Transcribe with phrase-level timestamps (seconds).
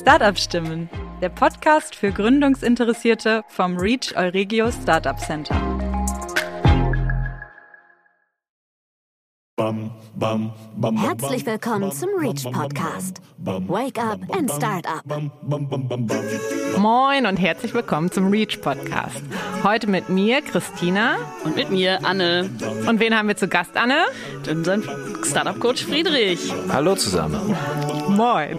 [0.00, 0.88] Startup Stimmen,
[1.20, 5.54] der Podcast für Gründungsinteressierte vom Reach Euregio Startup Center.
[11.02, 13.20] Herzlich willkommen zum Reach Podcast.
[13.36, 15.04] Wake up and start up.
[16.78, 19.22] Moin und herzlich willkommen zum Reach Podcast.
[19.62, 21.16] Heute mit mir, Christina.
[21.44, 22.48] Und mit mir, Anne.
[22.88, 24.06] Und wen haben wir zu Gast, Anne?
[24.50, 24.82] Unseren
[25.24, 26.50] Startup-Coach Friedrich.
[26.70, 27.54] Hallo zusammen.
[28.20, 28.58] Moin.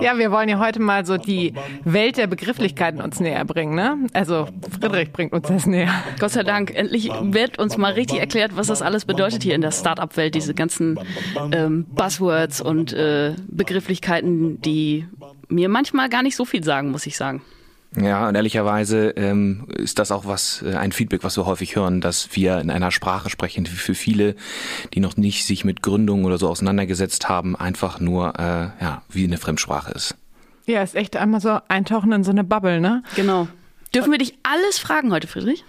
[0.00, 3.96] Ja, wir wollen ja heute mal so die Welt der Begrifflichkeiten uns näher bringen, ne?
[4.12, 4.48] Also
[4.80, 5.92] Friedrich bringt uns das näher.
[6.18, 9.60] Gott sei Dank, endlich wird uns mal richtig erklärt, was das alles bedeutet hier in
[9.60, 10.98] der Startup-Welt, diese ganzen
[11.52, 15.06] ähm, Buzzwords und äh, Begrifflichkeiten, die
[15.48, 17.42] mir manchmal gar nicht so viel sagen, muss ich sagen.
[17.96, 22.00] Ja, und ehrlicherweise ähm, ist das auch was äh, ein Feedback, was wir häufig hören,
[22.00, 24.36] dass wir in einer Sprache sprechen, die für viele,
[24.92, 29.24] die noch nicht sich mit Gründung oder so auseinandergesetzt haben, einfach nur äh, ja wie
[29.24, 30.16] eine Fremdsprache ist.
[30.66, 33.02] Ja, ist echt einmal so eintauchen in so eine Bubble, ne?
[33.16, 33.48] Genau.
[33.94, 35.64] Dürfen wir dich alles fragen heute, Friedrich?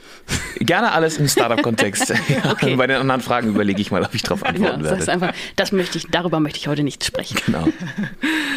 [0.59, 2.09] Gerne alles im Startup-Kontext.
[2.27, 2.75] ja, okay.
[2.75, 5.11] Bei den anderen Fragen überlege ich mal, ob ich darauf antworten ja, werde.
[5.11, 7.37] Einfach, das möchte ich, darüber möchte ich heute nicht sprechen.
[7.45, 7.67] Genau.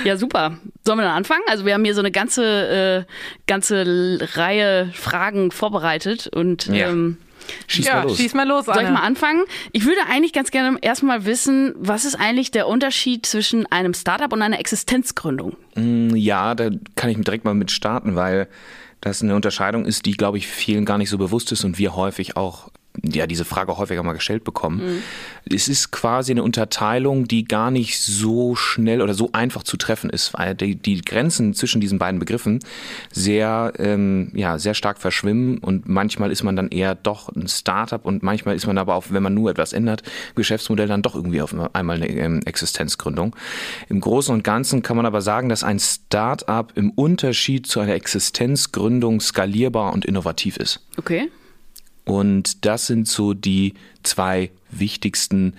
[0.05, 0.59] Ja, super.
[0.85, 1.43] Sollen wir dann anfangen?
[1.47, 3.13] Also wir haben hier so eine ganze, äh,
[3.47, 6.89] ganze Reihe Fragen vorbereitet und ja.
[6.89, 7.19] ähm,
[7.67, 8.17] Schieß ja, mal los.
[8.17, 9.45] Schieß mal los, Soll ich mal anfangen?
[9.73, 14.33] Ich würde eigentlich ganz gerne erstmal wissen, was ist eigentlich der Unterschied zwischen einem Startup
[14.33, 15.57] und einer Existenzgründung?
[15.77, 18.49] Ja, da kann ich direkt mal mit starten, weil
[19.03, 21.95] das eine Unterscheidung ist, die, glaube ich, vielen gar nicht so bewusst ist und wir
[21.95, 22.71] häufig auch
[23.03, 24.79] ja diese Frage häufiger mal gestellt bekommen.
[24.79, 25.03] Mhm.
[25.55, 30.09] Es ist quasi eine Unterteilung, die gar nicht so schnell oder so einfach zu treffen
[30.11, 32.61] ist, weil die, die Grenzen zwischen diesen beiden Begriffen
[33.11, 38.05] sehr, ähm, ja, sehr stark verschwimmen und manchmal ist man dann eher doch ein Startup
[38.05, 40.03] und manchmal ist man aber auch, wenn man nur etwas ändert,
[40.37, 43.35] Geschäftsmodell dann doch irgendwie auf einmal eine ähm, Existenzgründung.
[43.89, 47.95] Im Großen und Ganzen kann man aber sagen, dass ein Startup im Unterschied zu einer
[47.95, 50.87] Existenzgründung skalierbar und innovativ ist.
[50.97, 51.31] Okay.
[52.05, 55.55] Und das sind so die zwei wichtigsten,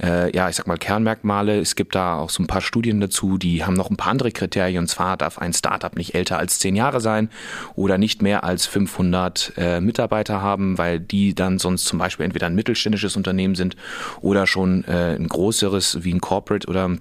[0.00, 1.58] äh, ja, ich sag mal Kernmerkmale.
[1.58, 4.32] Es gibt da auch so ein paar Studien dazu, die haben noch ein paar andere
[4.32, 4.84] Kriterien.
[4.84, 7.28] Und zwar darf ein Startup nicht älter als zehn Jahre sein
[7.74, 12.46] oder nicht mehr als 500 äh, Mitarbeiter haben, weil die dann sonst zum Beispiel entweder
[12.46, 13.76] ein mittelständisches Unternehmen sind
[14.20, 16.96] oder schon äh, ein größeres wie ein Corporate oder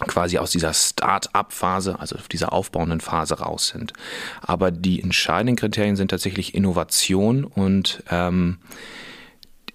[0.00, 3.92] quasi aus dieser Start-up-Phase, also dieser aufbauenden Phase raus sind.
[4.42, 8.58] Aber die entscheidenden Kriterien sind tatsächlich Innovation und ähm,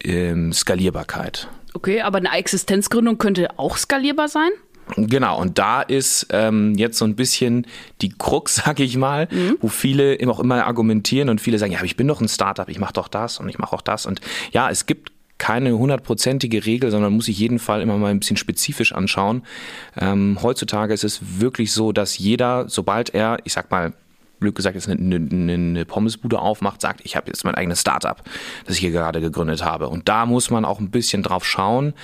[0.04, 1.48] ähm, Skalierbarkeit.
[1.74, 4.52] Okay, aber eine Existenzgründung könnte auch skalierbar sein?
[4.98, 7.66] Genau, und da ist ähm, jetzt so ein bisschen
[8.02, 9.58] die Krux, sag ich mal, mhm.
[9.62, 12.80] wo viele auch immer argumentieren und viele sagen, ja, ich bin doch ein Startup, ich
[12.80, 14.06] mache doch das und ich mache auch das.
[14.06, 14.22] Und
[14.52, 18.38] ja, es gibt keine hundertprozentige Regel, sondern muss sich jeden Fall immer mal ein bisschen
[18.38, 19.42] spezifisch anschauen.
[20.00, 23.92] Ähm, heutzutage ist es wirklich so, dass jeder, sobald er, ich sag mal,
[24.40, 28.22] blöd gesagt, jetzt eine, eine, eine Pommesbude aufmacht, sagt, ich habe jetzt mein eigenes Startup,
[28.66, 29.90] das ich hier gerade gegründet habe.
[29.90, 31.96] Und da muss man auch ein bisschen drauf schauen,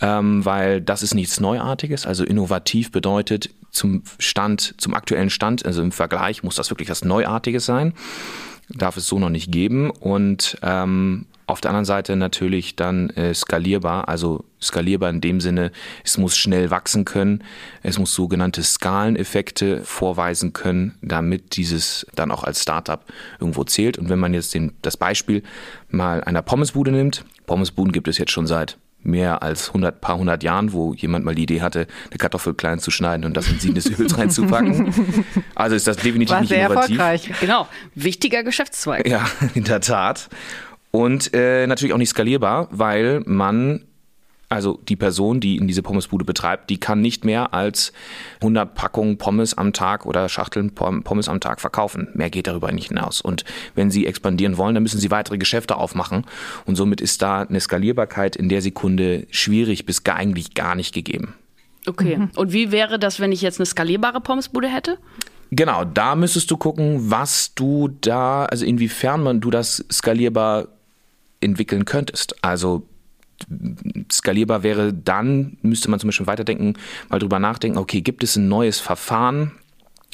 [0.00, 2.06] ähm, weil das ist nichts Neuartiges.
[2.06, 7.04] Also innovativ bedeutet zum Stand, zum aktuellen Stand, also im Vergleich muss das wirklich was
[7.04, 7.92] Neuartiges sein.
[8.70, 9.90] Darf es so noch nicht geben.
[9.90, 15.72] Und ähm, auf der anderen Seite natürlich dann äh, skalierbar, also skalierbar in dem Sinne,
[16.04, 17.42] es muss schnell wachsen können,
[17.82, 23.02] es muss sogenannte Skaleneffekte vorweisen können, damit dieses dann auch als Startup
[23.40, 23.96] irgendwo zählt.
[23.96, 25.42] Und wenn man jetzt den, das Beispiel
[25.88, 30.42] mal einer Pommesbude nimmt, Pommesbuden gibt es jetzt schon seit mehr als 100, paar hundert
[30.42, 33.58] Jahren, wo jemand mal die Idee hatte, eine Kartoffel klein zu schneiden und das in
[33.58, 34.92] Sieden des Öls reinzupacken.
[35.54, 36.98] Also ist das definitiv War nicht sehr innovativ.
[36.98, 37.30] erfolgreich.
[37.40, 39.08] Genau, wichtiger Geschäftszweig.
[39.08, 40.28] Ja, in der Tat.
[40.90, 43.84] Und äh, natürlich auch nicht skalierbar, weil man,
[44.48, 47.92] also die Person, die in diese Pommesbude betreibt, die kann nicht mehr als
[48.40, 52.08] 100 Packungen Pommes am Tag oder Schachteln Pommes am Tag verkaufen.
[52.14, 53.20] Mehr geht darüber nicht hinaus.
[53.20, 53.44] Und
[53.74, 56.24] wenn sie expandieren wollen, dann müssen sie weitere Geschäfte aufmachen.
[56.64, 60.94] Und somit ist da eine Skalierbarkeit in der Sekunde schwierig bis gar, eigentlich gar nicht
[60.94, 61.34] gegeben.
[61.86, 62.28] Okay.
[62.34, 64.98] Und wie wäre das, wenn ich jetzt eine skalierbare Pommesbude hätte?
[65.50, 70.68] Genau, da müsstest du gucken, was du da, also inwiefern man du das skalierbar
[71.40, 72.44] entwickeln könntest.
[72.44, 72.86] Also
[74.10, 76.74] skalierbar wäre dann, müsste man zum Beispiel weiterdenken,
[77.08, 79.52] mal drüber nachdenken, okay, gibt es ein neues Verfahren,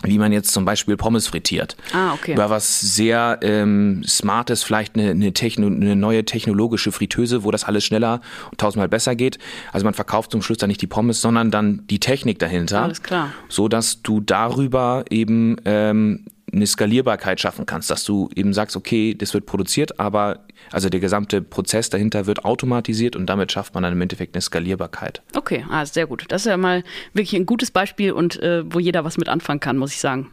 [0.02, 1.76] wie man jetzt zum Beispiel Pommes frittiert.
[1.92, 2.32] Ah, okay.
[2.32, 7.64] Über was sehr ähm, Smartes, vielleicht eine, eine, Techno, eine neue technologische Fritteuse, wo das
[7.64, 9.38] alles schneller und tausendmal besser geht.
[9.72, 12.82] Also man verkauft zum Schluss dann nicht die Pommes, sondern dann die Technik dahinter.
[12.82, 13.32] Alles klar.
[13.48, 19.14] So dass du darüber eben ähm, eine Skalierbarkeit schaffen kannst, dass du eben sagst, okay,
[19.14, 23.82] das wird produziert, aber also der gesamte Prozess dahinter wird automatisiert und damit schafft man
[23.82, 25.22] dann im Endeffekt eine Skalierbarkeit.
[25.34, 26.24] Okay, ah, sehr gut.
[26.28, 29.60] Das ist ja mal wirklich ein gutes Beispiel und äh, wo jeder was mit anfangen
[29.60, 30.30] kann, muss ich sagen.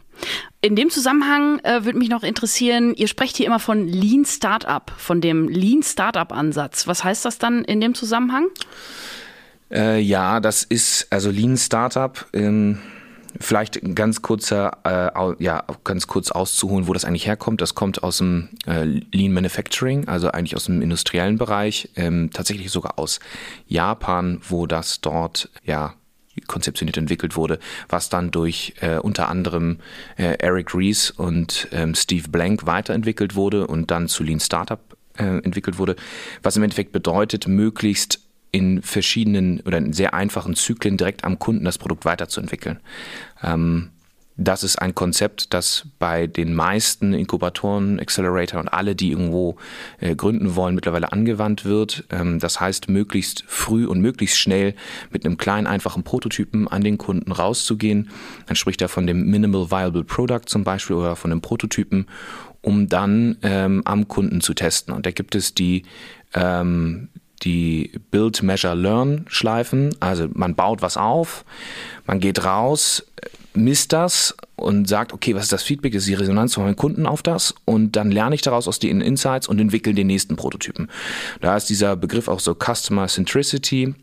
[0.60, 4.92] In dem Zusammenhang äh, würde mich noch interessieren, ihr sprecht hier immer von Lean Startup,
[4.96, 6.86] von dem Lean Startup Ansatz.
[6.86, 8.46] Was heißt das dann in dem Zusammenhang?
[9.72, 12.26] Äh, ja, das ist also Lean Startup.
[12.32, 12.78] Ähm,
[13.40, 17.60] vielleicht ganz kurzer, äh, ja, ganz kurz auszuholen, wo das eigentlich herkommt.
[17.60, 22.70] Das kommt aus dem äh, Lean Manufacturing, also eigentlich aus dem industriellen Bereich, ähm, tatsächlich
[22.70, 23.20] sogar aus
[23.66, 25.94] Japan, wo das dort ja
[26.46, 27.58] konzeptioniert entwickelt wurde,
[27.88, 29.78] was dann durch äh, unter anderem
[30.16, 34.80] äh, Eric Rees und ähm, Steve Blank weiterentwickelt wurde und dann zu Lean Startup
[35.18, 35.96] äh, entwickelt wurde,
[36.42, 38.20] was im Endeffekt bedeutet, möglichst
[38.52, 42.78] in verschiedenen oder in sehr einfachen Zyklen direkt am Kunden das Produkt weiterzuentwickeln.
[43.42, 43.90] Ähm,
[44.36, 49.56] das ist ein Konzept, das bei den meisten Inkubatoren, Accelerator und alle, die irgendwo
[50.00, 52.04] äh, gründen wollen, mittlerweile angewandt wird.
[52.10, 54.74] Ähm, das heißt, möglichst früh und möglichst schnell
[55.10, 58.10] mit einem kleinen, einfachen Prototypen an den Kunden rauszugehen.
[58.46, 62.06] Man spricht da von dem Minimal Viable Product zum Beispiel oder von einem Prototypen,
[62.62, 64.94] um dann ähm, am Kunden zu testen.
[64.94, 65.84] Und da gibt es die
[66.32, 67.08] ähm,
[67.42, 69.94] die Build, Measure, Learn Schleifen.
[70.00, 71.44] Also man baut was auf,
[72.06, 73.04] man geht raus,
[73.54, 76.76] misst das und sagt, okay, was ist das Feedback, das ist die Resonanz von meinen
[76.76, 80.36] Kunden auf das und dann lerne ich daraus aus den Insights und entwickle den nächsten
[80.36, 80.88] Prototypen.
[81.40, 83.94] Da ist dieser Begriff auch so Customer Centricity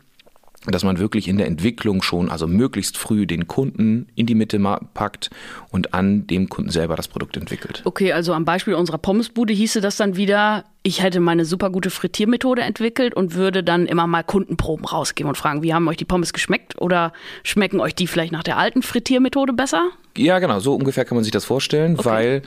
[0.66, 4.60] dass man wirklich in der Entwicklung schon, also möglichst früh den Kunden in die Mitte
[4.92, 5.30] packt
[5.70, 7.80] und an dem Kunden selber das Produkt entwickelt.
[7.84, 11.88] Okay, also am Beispiel unserer Pommesbude hieße das dann wieder, ich hätte meine super gute
[11.88, 16.04] Frittiermethode entwickelt und würde dann immer mal Kundenproben rausgeben und fragen, wie haben euch die
[16.04, 19.90] Pommes geschmeckt oder schmecken euch die vielleicht nach der alten Frittiermethode besser?
[20.16, 22.04] Ja, genau, so ungefähr kann man sich das vorstellen, okay.
[22.04, 22.42] weil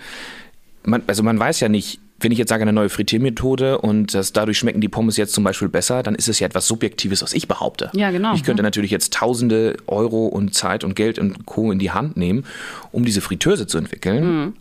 [0.83, 4.33] man, also man weiß ja nicht, wenn ich jetzt sage, eine neue Frittiermethode und das,
[4.33, 7.33] dadurch schmecken die Pommes jetzt zum Beispiel besser, dann ist es ja etwas Subjektives, was
[7.33, 7.89] ich behaupte.
[7.93, 8.33] Ja, genau.
[8.33, 11.71] Ich könnte natürlich jetzt Tausende Euro und Zeit und Geld und Co.
[11.71, 12.45] in die Hand nehmen,
[12.91, 14.25] um diese Fritteuse zu entwickeln.
[14.25, 14.53] Mhm.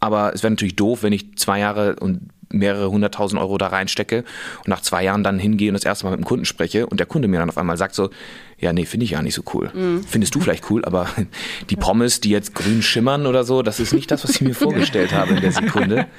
[0.00, 2.20] Aber es wäre natürlich doof, wenn ich zwei Jahre und
[2.50, 4.24] mehrere hunderttausend Euro da reinstecke
[4.58, 7.00] und nach zwei Jahren dann hingehe und das erste Mal mit dem Kunden spreche und
[7.00, 8.10] der Kunde mir dann auf einmal sagt so,
[8.58, 9.70] ja, nee, finde ich ja nicht so cool.
[9.74, 10.02] Mhm.
[10.04, 11.08] Findest du vielleicht cool, aber
[11.70, 14.54] die Pommes, die jetzt grün schimmern oder so, das ist nicht das, was ich mir
[14.54, 16.06] vorgestellt habe in der Sekunde.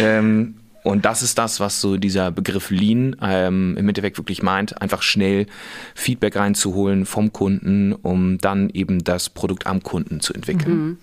[0.00, 4.80] Ähm, und das ist das, was so dieser Begriff Lean ähm, im Endeffekt wirklich meint,
[4.80, 5.46] einfach schnell
[5.94, 10.76] Feedback reinzuholen vom Kunden, um dann eben das Produkt am Kunden zu entwickeln.
[10.76, 10.98] Mhm.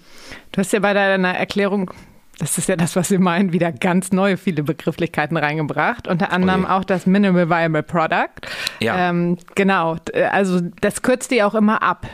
[0.53, 1.91] Du hast ja bei deiner Erklärung
[2.39, 6.07] das ist ja das, was Sie meinen, wieder ganz neue viele Begrifflichkeiten reingebracht.
[6.07, 6.73] Unter anderem okay.
[6.73, 8.47] auch das Minimal Viable Product.
[8.79, 9.09] Ja.
[9.09, 9.97] Ähm, genau,
[10.31, 12.07] also das kürzt ihr auch immer ab.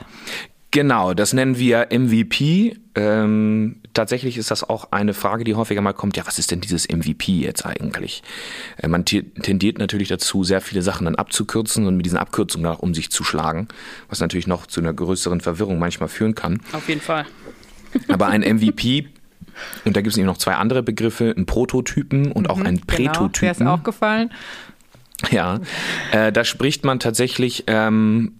[0.71, 2.77] Genau, das nennen wir MVP.
[2.93, 6.15] Ähm, tatsächlich ist das auch eine Frage, die häufiger mal kommt.
[6.15, 8.21] Ja, was ist denn dieses MVP jetzt eigentlich?
[8.77, 12.79] Äh, man tendiert natürlich dazu, sehr viele Sachen dann abzukürzen und mit diesen Abkürzungen auch
[12.79, 13.67] um sich zu schlagen,
[14.09, 16.59] was natürlich noch zu einer größeren Verwirrung manchmal führen kann.
[16.73, 17.25] Auf jeden Fall.
[18.07, 19.07] Aber ein MVP
[19.85, 22.81] und da gibt es eben noch zwei andere Begriffe, einen Prototypen und mhm, auch einen
[22.81, 23.31] Prätotypen.
[23.31, 24.31] Genau, der ist auch gefallen.
[25.31, 25.59] Ja,
[26.11, 28.33] äh, da spricht man tatsächlich ähm,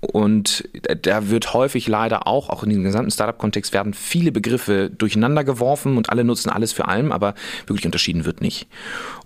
[0.00, 0.68] und
[1.02, 5.96] da wird häufig leider auch, auch in diesem gesamten Startup-Kontext, werden viele Begriffe durcheinander geworfen
[5.96, 7.34] und alle nutzen alles für allem, aber
[7.66, 8.68] wirklich unterschieden wird nicht.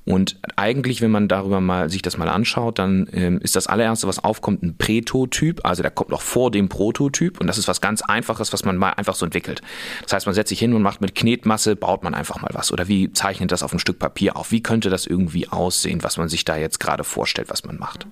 [0.04, 4.08] Und eigentlich, wenn man darüber mal sich das mal anschaut, dann ähm, ist das allererste,
[4.08, 5.64] was aufkommt, ein Prätotyp.
[5.64, 8.76] Also der kommt noch vor dem Prototyp und das ist was ganz Einfaches, was man
[8.76, 9.62] mal einfach so entwickelt.
[10.02, 12.72] Das heißt, man setzt sich hin und macht mit Knetmasse, baut man einfach mal was.
[12.72, 14.50] Oder wie zeichnet das auf ein Stück Papier auf?
[14.50, 18.06] Wie könnte das irgendwie aussehen, was man sich da jetzt gerade vorstellt, was man macht?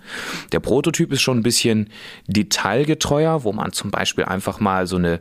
[0.52, 1.90] Der Prototyp ist schon ein bisschen
[2.28, 5.18] detailgetreuer, wo man zum Beispiel einfach mal so eine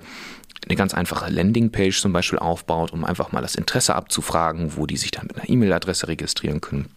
[0.68, 4.98] eine ganz einfache Landingpage zum Beispiel aufbaut, um einfach mal das Interesse abzufragen, wo die
[4.98, 6.90] sich dann mit einer E-Mail-Adresse registrieren können.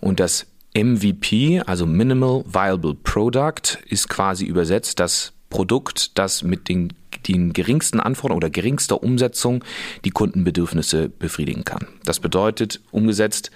[0.00, 0.46] Und das
[0.76, 6.92] MVP, also Minimal Viable Product, ist quasi übersetzt das Produkt, das mit den,
[7.26, 9.64] den geringsten Anforderungen oder geringster Umsetzung
[10.04, 11.86] die Kundenbedürfnisse befriedigen kann.
[12.04, 13.50] Das bedeutet umgesetzt,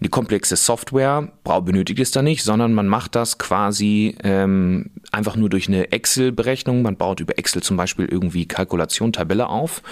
[0.00, 5.48] die komplexe Software benötigt es da nicht, sondern man macht das quasi ähm, einfach nur
[5.48, 6.82] durch eine Excel-Berechnung.
[6.82, 9.82] Man baut über Excel zum Beispiel irgendwie Kalkulation, Tabelle auf.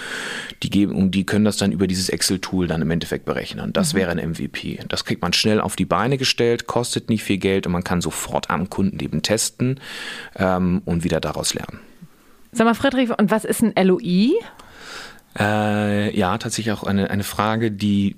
[0.61, 3.73] Die, geben, die können das dann über dieses Excel-Tool dann im Endeffekt berechnen.
[3.73, 3.97] Das mhm.
[3.97, 4.79] wäre ein MVP.
[4.89, 8.01] Das kriegt man schnell auf die Beine gestellt, kostet nicht viel Geld und man kann
[8.01, 9.79] sofort am Kunden eben testen
[10.35, 11.79] ähm, und wieder daraus lernen.
[12.51, 14.33] Sag mal, Friedrich, und was ist ein LOI?
[15.39, 18.15] Äh, ja, tatsächlich auch eine, eine Frage, die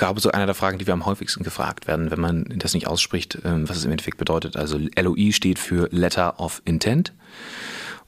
[0.00, 2.86] glaube, so einer der Fragen, die wir am häufigsten gefragt werden, wenn man das nicht
[2.86, 4.56] ausspricht, ähm, was es im Endeffekt bedeutet.
[4.56, 7.12] Also LOI steht für Letter of Intent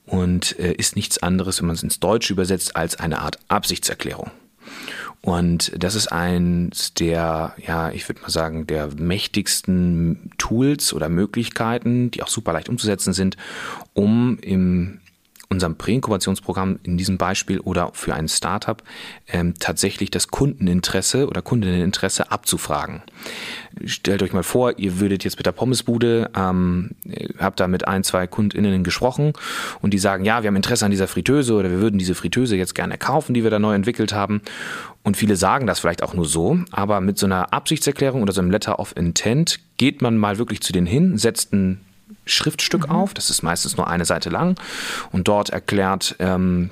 [0.07, 4.31] und äh, ist nichts anderes, wenn man es ins Deutsche übersetzt, als eine Art Absichtserklärung.
[5.21, 12.11] Und das ist eins der, ja, ich würde mal sagen, der mächtigsten Tools oder Möglichkeiten,
[12.11, 13.37] die auch super leicht umzusetzen sind,
[13.93, 14.99] um im
[15.53, 18.83] unserem Präinkubationsprogramm in diesem Beispiel oder für ein Startup
[19.29, 23.03] ähm, tatsächlich das Kundeninteresse oder Kundinneninteresse abzufragen.
[23.85, 26.91] Stellt euch mal vor, ihr würdet jetzt mit der Pommesbude, ähm,
[27.39, 29.35] habt da mit ein, zwei KundInnen gesprochen
[29.81, 32.57] und die sagen, ja, wir haben Interesse an dieser Fritteuse oder wir würden diese Fritteuse
[32.57, 34.43] jetzt gerne kaufen, die wir da neu entwickelt haben.
[35.05, 38.41] Und viele sagen das vielleicht auch nur so, aber mit so einer Absichtserklärung oder so
[38.41, 41.81] einem Letter of Intent geht man mal wirklich zu denen hin, setzt ein
[42.25, 42.95] Schriftstück mhm.
[42.95, 44.59] auf, das ist meistens nur eine Seite lang
[45.11, 46.71] und dort erklärt ähm,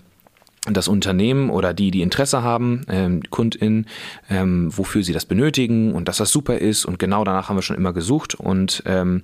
[0.64, 3.87] das Unternehmen oder die, die Interesse haben, ähm, KundInnen,
[4.28, 7.62] ähm, wofür sie das benötigen und dass das super ist und genau danach haben wir
[7.62, 9.23] schon immer gesucht und ähm,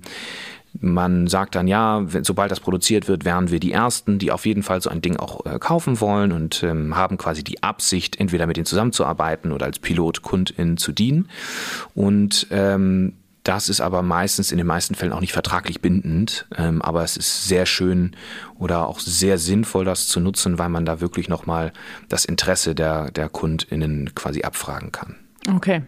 [0.79, 4.63] man sagt dann, ja, sobald das produziert wird, wären wir die Ersten, die auf jeden
[4.63, 8.47] Fall so ein Ding auch äh, kaufen wollen und ähm, haben quasi die Absicht, entweder
[8.47, 11.29] mit ihnen zusammenzuarbeiten oder als Pilot KundInnen zu dienen.
[11.95, 13.13] Und ähm,
[13.47, 17.15] das ist aber meistens in den meisten Fällen auch nicht vertraglich bindend, ähm, aber es
[17.15, 18.15] ist sehr schön
[18.59, 21.71] oder auch sehr sinnvoll, das zu nutzen, weil man da wirklich nochmal
[22.09, 25.15] das Interesse der, der KundInnen quasi abfragen kann.
[25.55, 25.83] Okay.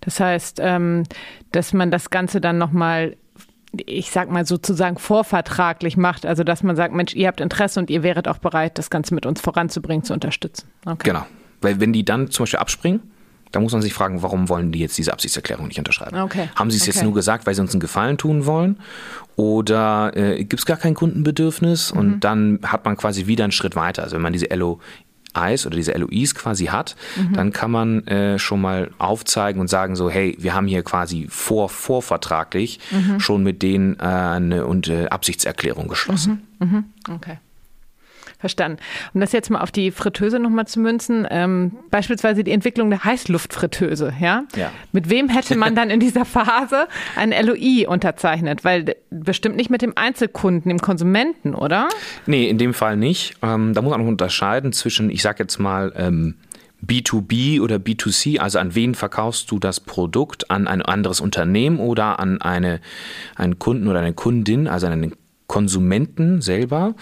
[0.00, 1.04] Das heißt, ähm,
[1.52, 3.16] dass man das Ganze dann nochmal
[3.86, 7.90] ich sag mal sozusagen vorvertraglich macht, also dass man sagt, Mensch, ihr habt Interesse und
[7.90, 10.68] ihr wäret auch bereit, das Ganze mit uns voranzubringen, zu unterstützen.
[10.86, 11.10] Okay.
[11.10, 11.26] Genau.
[11.60, 13.00] Weil wenn die dann zum Beispiel abspringen,
[13.54, 16.18] da muss man sich fragen, warum wollen die jetzt diese Absichtserklärung nicht unterschreiben?
[16.18, 16.48] Okay.
[16.56, 16.90] Haben sie es okay.
[16.90, 18.80] jetzt nur gesagt, weil sie uns einen Gefallen tun wollen?
[19.36, 21.92] Oder äh, gibt es gar kein Kundenbedürfnis?
[21.92, 22.00] Mhm.
[22.00, 24.02] Und dann hat man quasi wieder einen Schritt weiter.
[24.02, 27.34] Also wenn man diese LOIs oder diese LOIs quasi hat, mhm.
[27.34, 31.28] dann kann man äh, schon mal aufzeigen und sagen so, hey, wir haben hier quasi
[31.30, 33.20] vor vorvertraglich mhm.
[33.20, 36.42] schon mit denen äh, eine und, äh, Absichtserklärung geschlossen.
[36.58, 36.66] Mhm.
[36.66, 36.84] Mhm.
[37.14, 37.38] Okay.
[38.38, 38.78] Verstanden.
[39.12, 43.04] Um das jetzt mal auf die Fritteuse nochmal zu münzen, ähm, beispielsweise die Entwicklung der
[43.04, 44.44] Heißluftfritteuse, ja?
[44.56, 44.70] ja?
[44.92, 48.64] Mit wem hätte man dann in dieser Phase ein LOI unterzeichnet?
[48.64, 51.88] Weil bestimmt nicht mit dem Einzelkunden, dem Konsumenten, oder?
[52.26, 53.36] Nee, in dem Fall nicht.
[53.42, 56.34] Ähm, da muss man noch unterscheiden zwischen, ich sag jetzt mal, ähm,
[56.84, 60.50] B2B oder B2C, also an wen verkaufst du das Produkt?
[60.50, 62.80] An ein anderes Unternehmen oder an eine,
[63.36, 65.14] einen Kunden oder eine Kundin, also einen
[65.46, 66.94] Konsumenten selber.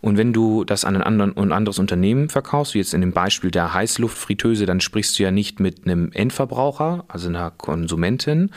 [0.00, 3.12] Und wenn du das an ein, anderen, ein anderes Unternehmen verkaufst, wie jetzt in dem
[3.12, 8.50] Beispiel der Heißluftfritteuse, dann sprichst du ja nicht mit einem Endverbraucher, also einer Konsumentin,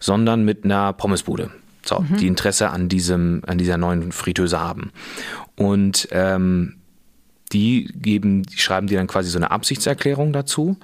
[0.00, 1.50] sondern mit einer Pommesbude.
[1.84, 2.16] So, mhm.
[2.16, 4.90] die Interesse an diesem, an dieser neuen Fritteuse haben.
[5.54, 6.76] Und ähm,
[7.52, 10.78] die geben, die schreiben dir dann quasi so eine Absichtserklärung dazu.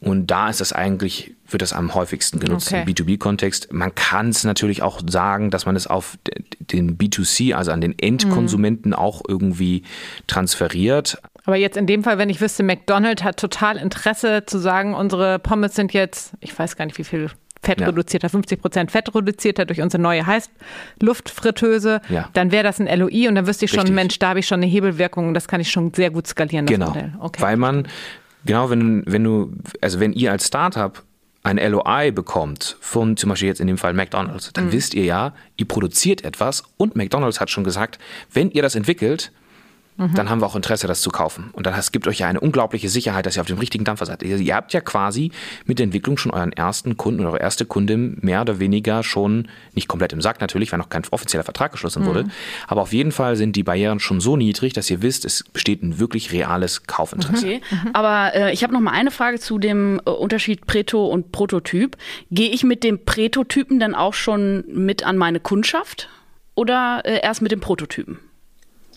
[0.00, 2.84] Und da ist das eigentlich, wird das am häufigsten genutzt okay.
[2.86, 3.72] im B2B-Kontext.
[3.72, 6.18] Man kann es natürlich auch sagen, dass man es auf
[6.60, 8.96] den B2C, also an den Endkonsumenten mhm.
[8.96, 9.84] auch irgendwie
[10.26, 11.20] transferiert.
[11.46, 15.38] Aber jetzt in dem Fall, wenn ich wüsste, McDonald's hat total Interesse zu sagen, unsere
[15.38, 17.30] Pommes sind jetzt, ich weiß gar nicht, wie viel
[17.62, 17.86] Fett ja.
[17.86, 22.28] reduzierter, 50 Prozent Fett reduzierter durch unsere neue Heißluftfritteuse, ja.
[22.32, 23.94] dann wäre das ein LOI und dann wüsste ich schon, Richtig.
[23.94, 26.66] Mensch, da habe ich schon eine Hebelwirkung und das kann ich schon sehr gut skalieren.
[26.66, 27.40] Genau, okay.
[27.42, 27.88] weil man
[28.46, 31.02] Genau, wenn, wenn du, also wenn ihr als Startup
[31.42, 34.72] ein LOI bekommt von zum Beispiel jetzt in dem Fall McDonald's, dann mhm.
[34.72, 37.98] wisst ihr ja, ihr produziert etwas und McDonald's hat schon gesagt,
[38.32, 39.32] wenn ihr das entwickelt,
[39.96, 40.14] mhm.
[40.14, 41.50] dann haben wir auch Interesse, das zu kaufen.
[41.52, 44.22] Und das gibt euch ja eine unglaubliche Sicherheit, dass ihr auf dem richtigen Dampfer seid.
[44.22, 45.30] Ihr, ihr habt ja quasi
[45.64, 49.48] mit der Entwicklung schon euren ersten Kunden oder eure erste Kundin mehr oder weniger schon,
[49.74, 52.06] nicht komplett im Sack natürlich, weil noch kein offizieller Vertrag geschlossen mhm.
[52.06, 52.24] wurde,
[52.66, 55.82] aber auf jeden Fall sind die Barrieren schon so niedrig, dass ihr wisst, es besteht
[55.82, 57.46] ein wirklich reales Kaufinteresse.
[57.46, 57.60] Okay.
[57.70, 57.90] Mhm.
[57.92, 61.96] Aber äh, ich habe noch mal eine Frage zu dem äh, Unterschied Preto und Prototyp.
[62.30, 66.08] Gehe ich mit dem Pretotypen dann auch schon mit an meine Kundschaft
[66.54, 68.18] oder äh, erst mit dem Prototypen?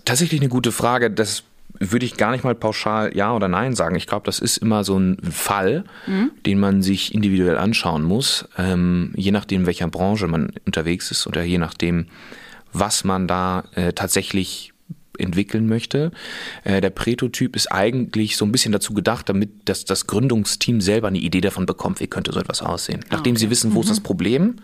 [0.06, 1.12] Tatsächlich eine gute Frage.
[1.12, 1.44] Das
[1.78, 3.96] würde ich gar nicht mal pauschal Ja oder Nein sagen.
[3.96, 6.32] Ich glaube, das ist immer so ein Fall, mhm.
[6.46, 11.28] den man sich individuell anschauen muss, ähm, je nachdem, in welcher Branche man unterwegs ist
[11.28, 12.08] oder je nachdem,
[12.74, 14.74] was man da äh, tatsächlich
[15.20, 16.12] entwickeln möchte.
[16.64, 21.08] Äh, der Pretotyp ist eigentlich so ein bisschen dazu gedacht, damit das, das Gründungsteam selber
[21.08, 23.02] eine Idee davon bekommt, wie könnte so etwas aussehen.
[23.06, 23.42] Ah, Nachdem okay.
[23.42, 23.84] sie wissen, wo mhm.
[23.84, 24.56] ist das Problem,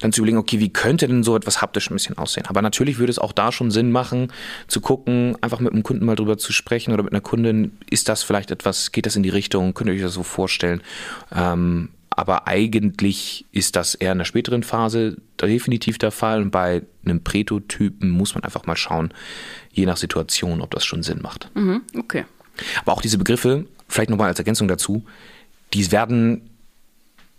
[0.00, 2.46] dann zu überlegen, okay, wie könnte denn so etwas haptisch ein bisschen aussehen.
[2.46, 4.32] Aber natürlich würde es auch da schon Sinn machen,
[4.66, 8.08] zu gucken, einfach mit einem Kunden mal drüber zu sprechen oder mit einer Kundin, ist
[8.08, 10.82] das vielleicht etwas, geht das in die Richtung, könnt ihr euch das so vorstellen?
[11.34, 16.42] Ähm, aber eigentlich ist das eher in der späteren Phase definitiv der Fall.
[16.42, 19.14] Und bei einem Pretotypen muss man einfach mal schauen,
[19.78, 21.50] je nach Situation, ob das schon Sinn macht.
[21.54, 22.24] Mhm, okay.
[22.82, 25.04] Aber auch diese Begriffe, vielleicht nochmal als Ergänzung dazu,
[25.72, 26.50] die werden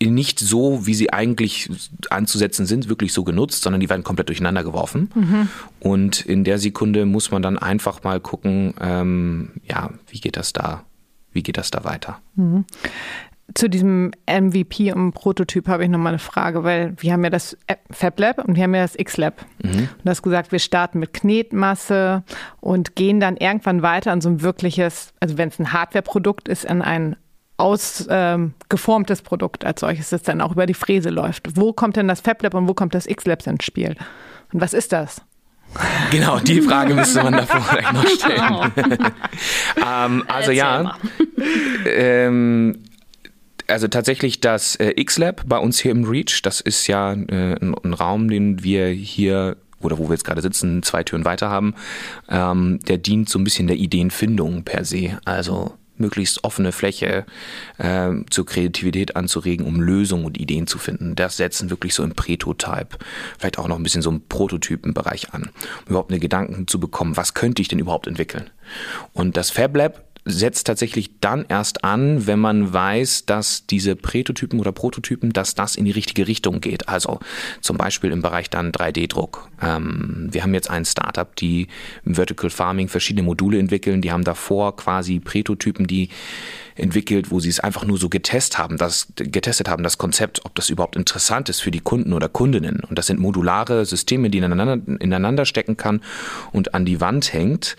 [0.01, 1.69] nicht so, wie sie eigentlich
[2.10, 5.10] anzusetzen sind, wirklich so genutzt, sondern die werden komplett durcheinander geworfen.
[5.13, 5.50] Mhm.
[5.81, 10.53] Und in der Sekunde muss man dann einfach mal gucken, ähm, ja, wie geht das
[10.53, 10.86] da,
[11.34, 12.22] wie geht das da weiter?
[12.36, 12.63] Mhm.
[13.53, 17.58] Zu diesem MVP und Prototyp habe ich nochmal eine Frage, weil wir haben ja das
[17.91, 19.46] Fab Lab und wir haben ja das X-Lab.
[19.63, 19.72] Mhm.
[19.72, 22.24] Und du hast gesagt, wir starten mit Knetmasse
[22.60, 26.70] und gehen dann irgendwann weiter an so ein wirkliches, also wenn es ein Hardware-Produkt ist,
[26.70, 27.15] an ein
[27.58, 31.58] ausgeformtes ähm, Produkt als solches, das dann auch über die Fräse läuft.
[31.58, 33.96] Wo kommt denn das Fab Lab und wo kommt das X-Lab ins Spiel?
[34.53, 35.22] Und was ist das?
[36.10, 38.72] Genau, die Frage müsste man davor vielleicht noch stellen.
[39.77, 40.98] ähm, also Erzähl ja,
[41.86, 42.84] ähm,
[43.70, 47.76] also tatsächlich das äh, X-Lab bei uns hier im Reach, das ist ja äh, ein,
[47.84, 51.74] ein, Raum, den wir hier oder wo wir jetzt gerade sitzen, zwei Türen weiter haben,
[52.30, 55.20] ähm, der dient so ein bisschen der Ideenfindung per se.
[55.24, 57.26] Also möglichst offene Fläche
[57.78, 61.16] äh, zur Kreativität anzuregen, um Lösungen und Ideen zu finden.
[61.16, 62.98] Das setzen wirklich so im Pretotype,
[63.38, 65.50] vielleicht auch noch ein bisschen so im Prototypenbereich an,
[65.86, 68.50] um überhaupt eine Gedanken zu bekommen, was könnte ich denn überhaupt entwickeln.
[69.14, 74.60] Und das Fab Lab setzt tatsächlich dann erst an, wenn man weiß, dass diese Prätotypen
[74.60, 76.88] oder Prototypen, dass das in die richtige Richtung geht.
[76.90, 77.20] Also
[77.62, 79.50] zum Beispiel im Bereich dann 3D-Druck.
[79.62, 81.68] Ähm, wir haben jetzt ein Startup, die
[82.06, 84.02] im Vertical Farming verschiedene Module entwickeln.
[84.02, 86.10] Die haben davor quasi Prätotypen, die
[86.76, 90.56] entwickelt, wo sie es einfach nur so getestet haben, das, getestet haben, das Konzept, ob
[90.56, 92.82] das überhaupt interessant ist für die Kunden oder Kundinnen.
[92.82, 96.02] Und das sind modulare Systeme, die ineinander, ineinander stecken kann
[96.52, 97.76] und an die Wand hängt.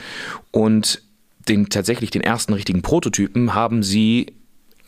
[0.50, 1.02] Und
[1.49, 4.35] den tatsächlich den ersten richtigen Prototypen haben sie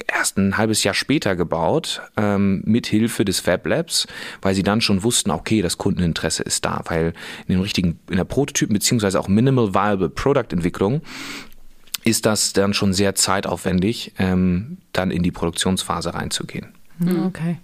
[0.07, 4.07] erst ein halbes Jahr später gebaut, ähm, mit Hilfe des Fab Labs,
[4.41, 7.15] weil sie dann schon wussten, okay, das Kundeninteresse ist da, weil
[7.47, 11.03] in dem richtigen, in der Prototypen beziehungsweise auch Minimal Viable Product Entwicklung
[12.05, 16.69] ist das dann schon sehr zeitaufwendig, ähm, dann in die Produktionsphase reinzugehen.
[16.99, 17.27] Mhm.
[17.27, 17.59] Okay.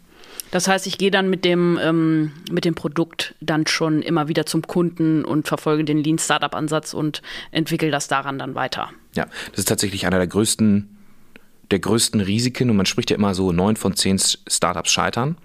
[0.51, 4.47] Das heißt, ich gehe dann mit dem, ähm, mit dem Produkt dann schon immer wieder
[4.47, 8.91] zum Kunden und verfolge den Lean Startup Ansatz und entwickle das daran dann weiter.
[9.15, 10.89] Ja, das ist tatsächlich einer der größten,
[11.71, 15.37] der größten Risiken und man spricht ja immer so, neun von zehn Startups scheitern.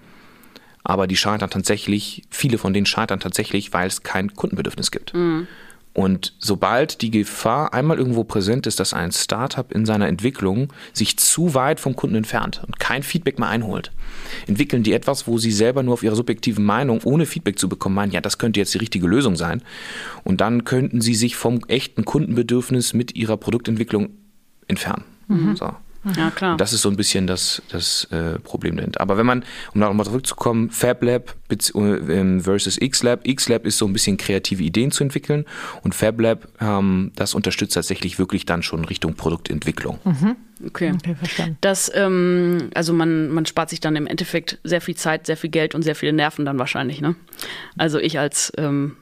[0.84, 5.14] Aber die scheitern tatsächlich, viele von denen scheitern tatsächlich, weil es kein Kundenbedürfnis gibt.
[5.14, 5.46] Mhm.
[5.94, 11.16] Und sobald die Gefahr einmal irgendwo präsent ist, dass ein Startup in seiner Entwicklung sich
[11.18, 13.92] zu weit vom Kunden entfernt und kein Feedback mehr einholt,
[14.48, 17.94] entwickeln die etwas, wo sie selber nur auf ihre subjektive Meinung, ohne Feedback zu bekommen,
[17.94, 19.62] meinen, ja, das könnte jetzt die richtige Lösung sein.
[20.24, 24.10] Und dann könnten sie sich vom echten Kundenbedürfnis mit ihrer Produktentwicklung
[24.66, 25.04] entfernen.
[25.28, 25.54] Mhm.
[25.54, 25.76] So.
[26.16, 26.56] Ja, klar.
[26.56, 29.00] Das ist so ein bisschen das, das äh, Problem dahinter.
[29.00, 31.34] Aber wenn man, um nochmal zurückzukommen, Fab Lab
[31.74, 33.26] ähm, versus X-Lab.
[33.26, 35.46] X-Lab ist so ein bisschen kreative Ideen zu entwickeln
[35.82, 39.98] und Fab Lab, ähm, das unterstützt tatsächlich wirklich dann schon Richtung Produktentwicklung.
[40.04, 40.36] Mhm.
[40.66, 40.92] Okay.
[40.94, 41.58] okay, verstanden.
[41.60, 45.50] Das, ähm, also man, man spart sich dann im Endeffekt sehr viel Zeit, sehr viel
[45.50, 47.16] Geld und sehr viele Nerven dann wahrscheinlich, ne?
[47.76, 48.96] Also ich als ähm,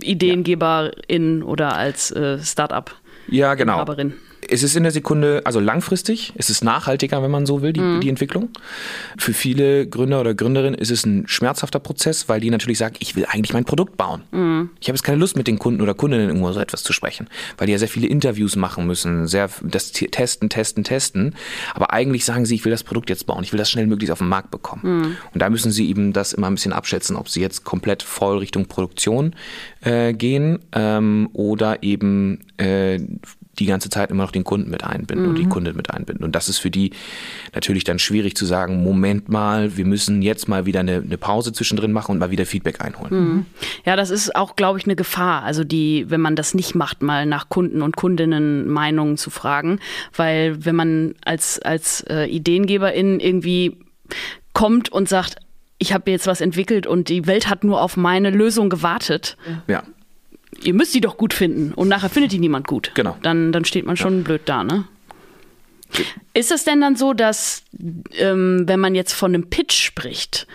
[0.00, 1.44] Ideengeberin ja.
[1.44, 2.94] oder als äh, Start-up.
[3.28, 3.74] Ja, genau.
[3.74, 4.14] Inhaberin
[4.48, 7.80] es ist in der Sekunde, also langfristig, es ist nachhaltiger, wenn man so will, die,
[7.80, 8.00] mhm.
[8.00, 8.48] die Entwicklung.
[9.16, 13.14] Für viele Gründer oder Gründerinnen ist es ein schmerzhafter Prozess, weil die natürlich sagen, ich
[13.16, 14.22] will eigentlich mein Produkt bauen.
[14.30, 14.70] Mhm.
[14.80, 17.28] Ich habe jetzt keine Lust, mit den Kunden oder Kundinnen irgendwo so etwas zu sprechen,
[17.56, 21.34] weil die ja sehr viele Interviews machen müssen, sehr das testen, testen, testen.
[21.74, 24.12] Aber eigentlich sagen sie, ich will das Produkt jetzt bauen, ich will das schnell möglichst
[24.12, 24.82] auf den Markt bekommen.
[24.82, 25.16] Mhm.
[25.34, 28.38] Und da müssen sie eben das immer ein bisschen abschätzen, ob sie jetzt komplett voll
[28.38, 29.34] Richtung Produktion
[29.82, 32.98] äh, gehen ähm, oder eben äh,
[33.58, 35.30] die ganze Zeit immer noch den Kunden mit einbinden mhm.
[35.30, 35.50] und die mhm.
[35.50, 36.24] Kundin mit einbinden.
[36.24, 36.92] Und das ist für die
[37.54, 41.52] natürlich dann schwierig zu sagen, Moment mal, wir müssen jetzt mal wieder eine, eine Pause
[41.52, 43.14] zwischendrin machen und mal wieder Feedback einholen.
[43.14, 43.46] Mhm.
[43.84, 45.42] Ja, das ist auch, glaube ich, eine Gefahr.
[45.42, 49.80] Also die, wenn man das nicht macht, mal nach Kunden und Kundinnen Meinungen zu fragen.
[50.14, 53.76] Weil wenn man als, als äh, Ideengeberin irgendwie
[54.52, 55.36] kommt und sagt,
[55.78, 59.36] ich habe jetzt was entwickelt und die Welt hat nur auf meine Lösung gewartet.
[59.68, 59.84] Ja
[60.62, 62.92] ihr müsst sie doch gut finden und nachher findet die niemand gut.
[62.94, 63.16] Genau.
[63.22, 64.24] Dann, dann steht man schon ja.
[64.24, 64.84] blöd da, ne?
[66.34, 67.64] Ist es denn dann so, dass,
[68.18, 70.46] ähm, wenn man jetzt von einem Pitch spricht,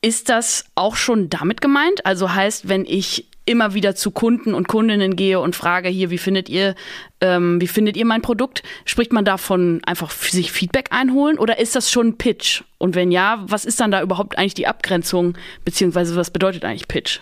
[0.00, 2.06] ist das auch schon damit gemeint?
[2.06, 6.18] Also heißt, wenn ich immer wieder zu Kunden und Kundinnen gehe und frage hier, wie
[6.18, 6.74] findet ihr,
[7.20, 8.62] ähm, wie findet ihr mein Produkt?
[8.84, 12.62] Spricht man davon einfach sich Feedback einholen oder ist das schon ein Pitch?
[12.76, 16.88] Und wenn ja, was ist dann da überhaupt eigentlich die Abgrenzung, beziehungsweise was bedeutet eigentlich
[16.88, 17.20] Pitch?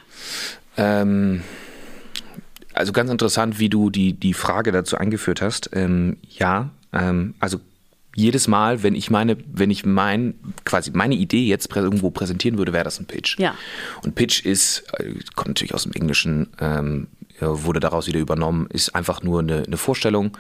[0.77, 1.43] Ähm
[2.77, 5.71] also ganz interessant, wie du die, die Frage dazu eingeführt hast.
[5.73, 7.61] Ähm, ja, ähm, also
[8.15, 10.35] jedes Mal, wenn ich meine, wenn ich mein,
[10.65, 13.39] quasi meine Idee jetzt irgendwo präsentieren würde, wäre das ein Pitch.
[13.39, 13.55] Ja.
[14.03, 17.09] Und Pitch ist, äh, kommt natürlich aus dem Englischen, ähm,
[17.39, 20.39] wurde daraus wieder übernommen, ist einfach nur eine, eine Vorstellung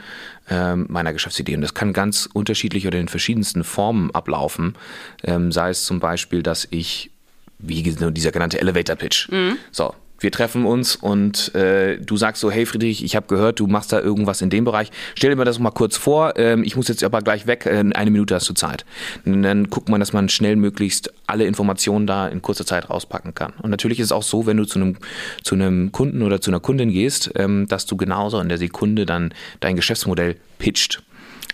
[0.48, 1.54] ähm, meiner Geschäftsidee.
[1.54, 4.74] Und das kann ganz unterschiedlich oder in verschiedensten Formen ablaufen.
[5.22, 7.10] Ähm, sei es zum Beispiel, dass ich,
[7.58, 9.28] wie dieser genannte Elevator Pitch.
[9.30, 9.58] Mhm.
[9.70, 13.66] So, wir treffen uns und äh, du sagst so, hey Friedrich, ich habe gehört, du
[13.66, 14.90] machst da irgendwas in dem Bereich.
[15.14, 17.84] Stell dir mal das mal kurz vor, ähm, ich muss jetzt aber gleich weg, äh,
[17.94, 18.84] eine Minute hast du Zeit.
[19.24, 23.34] Und dann guckt man, dass man schnell möglichst alle Informationen da in kurzer Zeit rauspacken
[23.34, 23.52] kann.
[23.62, 24.96] Und natürlich ist es auch so, wenn du zu einem,
[25.42, 29.06] zu einem Kunden oder zu einer Kundin gehst, ähm, dass du genauso in der Sekunde
[29.06, 31.02] dann dein Geschäftsmodell pitcht.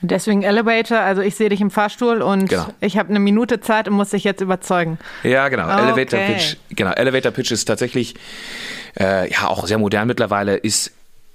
[0.03, 2.67] Deswegen Elevator, also ich sehe dich im Fahrstuhl und genau.
[2.81, 4.99] ich habe eine Minute Zeit und muss dich jetzt überzeugen.
[5.23, 5.65] Ja, genau.
[5.65, 5.83] Okay.
[5.83, 6.57] Elevator Pitch.
[6.71, 8.15] Genau, Elevator Pitch ist tatsächlich
[8.99, 10.93] äh, ja auch sehr modern mittlerweile, ist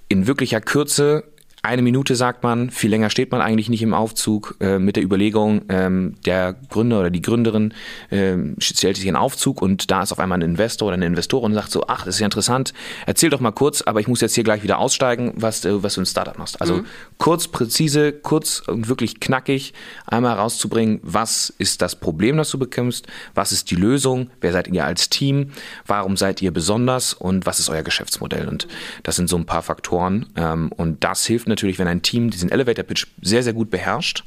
[0.10, 1.24] in wirklicher Kürze
[1.68, 5.04] eine Minute sagt man, viel länger steht man eigentlich nicht im Aufzug äh, mit der
[5.04, 7.74] Überlegung, ähm, der Gründer oder die Gründerin
[8.10, 11.52] äh, stellt sich in Aufzug und da ist auf einmal ein Investor oder eine Investorin
[11.52, 12.74] und sagt so, ach, das ist ja interessant,
[13.06, 15.96] erzähl doch mal kurz, aber ich muss jetzt hier gleich wieder aussteigen, was, äh, was
[15.96, 16.62] du ein Startup machst.
[16.62, 16.86] Also mhm.
[17.18, 19.74] Kurz, präzise, kurz und wirklich knackig
[20.06, 24.68] einmal herauszubringen, was ist das Problem, das du bekämpfst, was ist die Lösung, wer seid
[24.68, 25.52] ihr als Team,
[25.86, 28.48] warum seid ihr besonders und was ist euer Geschäftsmodell.
[28.48, 28.68] Und
[29.04, 32.52] das sind so ein paar Faktoren ähm, und das hilft natürlich wenn ein Team diesen
[32.52, 34.24] Elevator Pitch sehr, sehr gut beherrscht,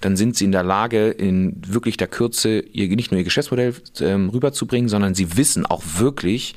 [0.00, 3.74] dann sind sie in der Lage, in wirklich der Kürze ihr, nicht nur ihr Geschäftsmodell
[4.00, 6.54] ähm, rüberzubringen, sondern sie wissen auch wirklich,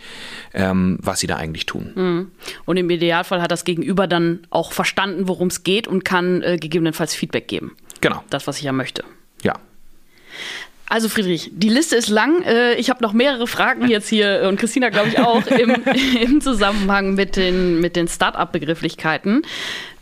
[0.53, 1.91] ähm, was sie da eigentlich tun.
[1.95, 2.31] Mhm.
[2.65, 6.57] Und im Idealfall hat das Gegenüber dann auch verstanden, worum es geht und kann äh,
[6.57, 7.75] gegebenenfalls Feedback geben.
[8.01, 8.23] Genau.
[8.29, 9.03] Das, was ich ja möchte.
[9.43, 9.53] Ja.
[10.89, 12.43] Also Friedrich, die Liste ist lang.
[12.43, 15.75] Äh, ich habe noch mehrere Fragen jetzt hier und Christina, glaube ich, auch im,
[16.21, 19.41] im Zusammenhang mit den, mit den Start-up-Begrifflichkeiten.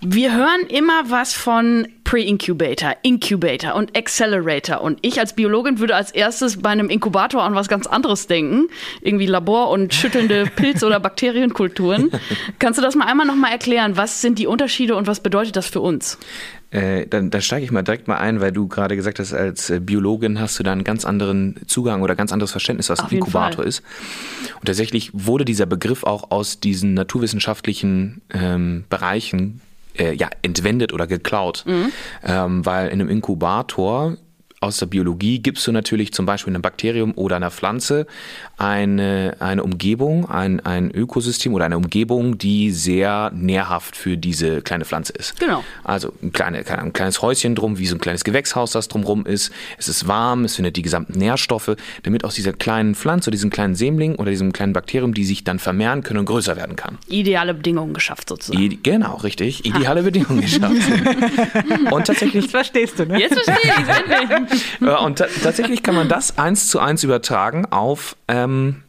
[0.01, 4.79] Wir hören immer was von Pre-Incubator, Incubator und Accelerator.
[4.79, 8.69] Und ich als Biologin würde als erstes bei einem Inkubator an was ganz anderes denken.
[9.01, 12.11] Irgendwie Labor und schüttelnde Pilz- oder Bakterienkulturen.
[12.57, 13.97] Kannst du das mal einmal nochmal erklären?
[13.97, 16.17] Was sind die Unterschiede und was bedeutet das für uns?
[16.71, 19.69] Äh, dann, dann steige ich mal direkt mal ein, weil du gerade gesagt hast, als
[19.69, 23.11] äh, Biologin hast du da einen ganz anderen Zugang oder ganz anderes Verständnis, was Auf
[23.11, 23.83] ein Inkubator ist.
[24.55, 29.59] Und tatsächlich wurde dieser Begriff auch aus diesen naturwissenschaftlichen ähm, Bereichen
[29.97, 31.63] äh, ja, entwendet oder geklaut.
[31.65, 31.91] Mhm.
[32.23, 34.17] Ähm, weil in einem Inkubator
[34.61, 38.07] aus der Biologie gibst du natürlich zum Beispiel einem Bakterium oder einer Pflanze
[38.57, 44.85] eine, eine Umgebung, ein, ein Ökosystem oder eine Umgebung, die sehr nährhaft für diese kleine
[44.85, 45.39] Pflanze ist.
[45.39, 45.63] Genau.
[45.83, 49.51] Also ein, kleine, ein kleines Häuschen drum, wie so ein kleines Gewächshaus, das drumherum ist.
[49.77, 53.75] Es ist warm, es findet die gesamten Nährstoffe, damit aus dieser kleinen Pflanze, diesem kleinen
[53.75, 56.97] Sämling oder diesem kleinen Bakterium, die sich dann vermehren können und größer werden kann.
[57.07, 58.63] Ideale Bedingungen geschafft sozusagen.
[58.63, 59.65] I genau, richtig.
[59.65, 60.05] Ideale ha.
[60.05, 60.75] Bedingungen geschafft.
[61.91, 62.45] und tatsächlich.
[62.45, 63.19] Das verstehst du, ne?
[63.19, 68.44] Jetzt verstehe ich es Und tatsächlich kann man das eins zu eins übertragen auf äh,
[68.45, 68.83] ähm,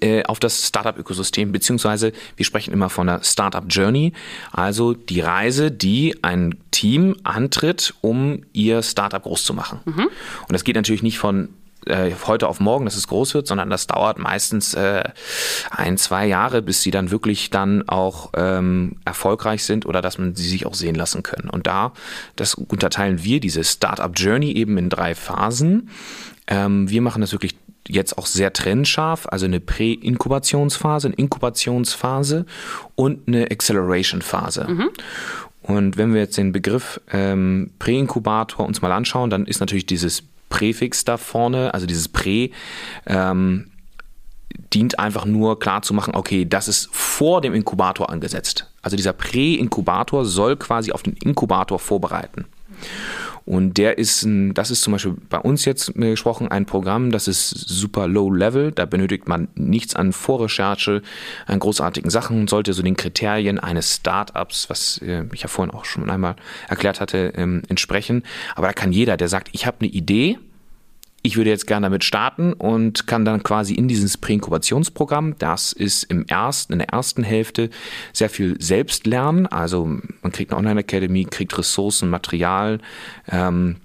[0.00, 4.12] äh, auf das Startup-Ökosystem, beziehungsweise wir sprechen immer von der Startup-Journey,
[4.52, 9.80] also die Reise, die ein Team antritt, um ihr Startup groß zu machen.
[9.84, 10.08] Mhm.
[10.48, 11.48] Und das geht natürlich nicht von
[11.86, 15.04] äh, heute auf morgen, dass es groß wird, sondern das dauert meistens äh,
[15.70, 20.34] ein, zwei Jahre, bis sie dann wirklich dann auch ähm, erfolgreich sind oder dass man
[20.34, 21.48] sie sich auch sehen lassen können.
[21.48, 21.92] Und da,
[22.36, 25.90] das unterteilen wir, diese Startup Journey eben in drei Phasen.
[26.46, 27.56] Ähm, wir machen das wirklich
[27.88, 32.46] jetzt auch sehr trennscharf, also eine Prä-Inkubationsphase, eine Inkubationsphase
[32.94, 34.66] und eine Acceleration-Phase.
[34.68, 34.90] Mhm.
[35.62, 40.22] Und wenn wir jetzt den Begriff ähm, Präinkubator uns mal anschauen, dann ist natürlich dieses
[40.48, 42.50] Präfix da vorne, also dieses Prä,
[43.06, 43.70] ähm,
[44.72, 48.70] dient einfach nur klar zu machen, okay, das ist vor dem Inkubator angesetzt.
[48.80, 52.46] Also dieser Prä-Inkubator soll quasi auf den Inkubator vorbereiten.
[53.46, 57.28] Und der ist, ein, das ist zum Beispiel bei uns jetzt gesprochen ein Programm, das
[57.28, 58.72] ist super low level.
[58.72, 61.00] Da benötigt man nichts an Vorrecherche,
[61.46, 65.84] an großartigen Sachen, sollte so den Kriterien eines Startups, was äh, ich ja vorhin auch
[65.84, 66.34] schon einmal
[66.68, 68.24] erklärt hatte, ähm, entsprechen.
[68.56, 70.38] Aber da kann jeder, der sagt, ich habe eine Idee,
[71.26, 76.04] ich würde jetzt gerne damit starten und kann dann quasi in dieses Präinkubationsprogramm, das ist
[76.04, 77.70] im ersten, in der ersten Hälfte
[78.12, 79.46] sehr viel selbst lernen.
[79.46, 82.78] Also man kriegt eine Online-Academy, kriegt Ressourcen, Material,
[83.28, 83.76] ähm,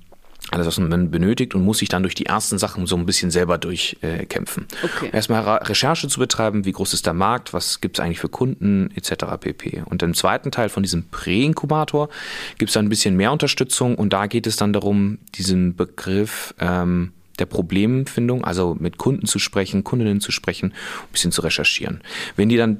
[0.52, 3.32] alles, was man benötigt und muss sich dann durch die ersten Sachen so ein bisschen
[3.32, 4.68] selber durchkämpfen.
[4.70, 5.10] Äh, okay.
[5.12, 8.90] Erstmal Recherche zu betreiben, wie groß ist der Markt, was gibt es eigentlich für Kunden
[8.96, 9.26] etc.
[9.40, 9.84] pp.
[9.86, 12.10] Und im zweiten Teil von diesem Prä-Inkubator
[12.58, 16.54] gibt es dann ein bisschen mehr Unterstützung und da geht es dann darum, diesen Begriff
[16.60, 22.02] ähm, der Problemfindung, also mit Kunden zu sprechen, Kundinnen zu sprechen, ein bisschen zu recherchieren.
[22.36, 22.80] Wenn die dann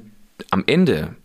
[0.50, 1.16] am Ende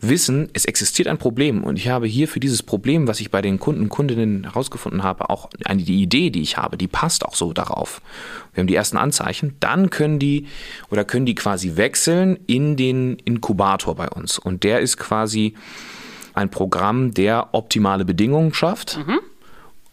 [0.00, 3.42] wissen, es existiert ein Problem und ich habe hier für dieses Problem, was ich bei
[3.42, 7.24] den Kunden und Kundinnen herausgefunden habe, auch eine die Idee, die ich habe, die passt
[7.24, 8.00] auch so darauf.
[8.52, 10.46] Wir haben die ersten Anzeichen, dann können die
[10.90, 15.54] oder können die quasi wechseln in den Inkubator bei uns und der ist quasi
[16.34, 19.18] ein Programm, der optimale Bedingungen schafft, mhm.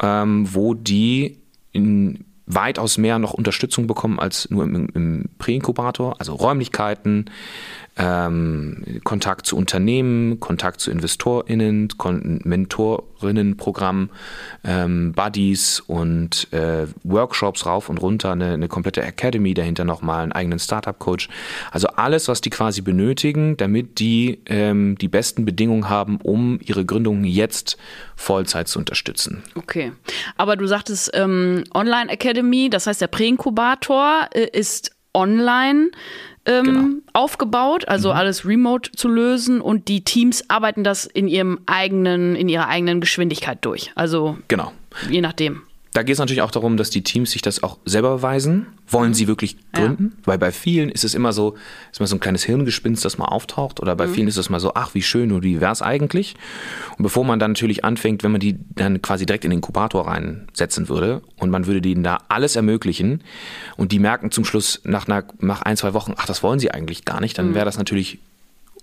[0.02, 1.40] ähm, wo die
[1.72, 7.26] in weitaus mehr noch Unterstützung bekommen als nur im, im Präinkubator, also Räumlichkeiten,
[7.98, 11.88] ähm, Kontakt zu Unternehmen, Kontakt zu InvestorInnen,
[12.44, 14.10] Mentorinnenprogramm,
[14.64, 20.34] ähm, Buddies und äh, Workshops rauf und runter, eine, eine komplette Academy, dahinter nochmal einen
[20.34, 21.30] eigenen Startup-Coach.
[21.72, 26.86] Also alles, was die quasi benötigen, damit die ähm, die besten Bedingungen haben, um ihre
[26.86, 27.78] Gründung jetzt
[28.16, 29.44] Vollzeit zu unterstützen.
[29.56, 29.94] Okay.
[30.38, 35.92] Aber du sagtest ähm, Online Academy, das heißt der Präinkubator äh, ist online
[36.46, 36.88] ähm, genau.
[37.14, 38.16] aufgebaut, also mhm.
[38.16, 43.02] alles remote zu lösen und die Teams arbeiten das in ihrem eigenen, in ihrer eigenen
[43.02, 43.92] Geschwindigkeit durch.
[43.96, 44.72] Also genau.
[45.10, 45.64] je nachdem.
[45.96, 48.68] Da geht es natürlich auch darum, dass die Teams sich das auch selber beweisen.
[48.90, 49.14] Wollen mhm.
[49.14, 50.12] sie wirklich gründen?
[50.18, 50.24] Ja.
[50.26, 51.56] Weil bei vielen ist es immer so,
[51.90, 53.80] ist immer so ein kleines Hirngespinst, das mal auftaucht.
[53.80, 54.14] Oder bei mhm.
[54.14, 56.36] vielen ist es mal so, ach, wie schön und wie wär's eigentlich?
[56.98, 60.06] Und bevor man dann natürlich anfängt, wenn man die dann quasi direkt in den Inkubator
[60.06, 63.24] reinsetzen würde und man würde denen da alles ermöglichen
[63.78, 66.72] und die merken zum Schluss nach, einer, nach ein, zwei Wochen, ach, das wollen sie
[66.72, 67.56] eigentlich gar nicht, dann mhm.
[67.56, 68.20] wäre das natürlich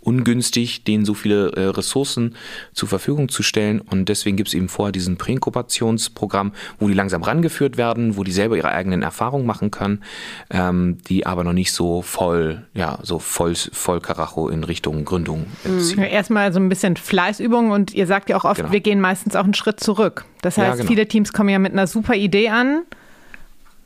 [0.03, 2.35] ungünstig, denen so viele äh, Ressourcen
[2.73, 3.81] zur Verfügung zu stellen.
[3.81, 8.33] Und deswegen gibt es eben vorher diesen Präinkubationsprogramm, wo die langsam rangeführt werden, wo die
[8.33, 10.03] selber ihre eigenen Erfahrungen machen können,
[10.51, 15.47] ähm, die aber noch nicht so voll, ja, so voll, voll Karacho in Richtung Gründung
[15.79, 15.99] ziehen.
[15.99, 16.05] Mhm.
[16.05, 18.73] Erstmal so ein bisschen Fleißübung und ihr sagt ja auch oft, genau.
[18.73, 20.25] wir gehen meistens auch einen Schritt zurück.
[20.43, 20.88] Das heißt, ja, genau.
[20.88, 22.83] viele Teams kommen ja mit einer super Idee an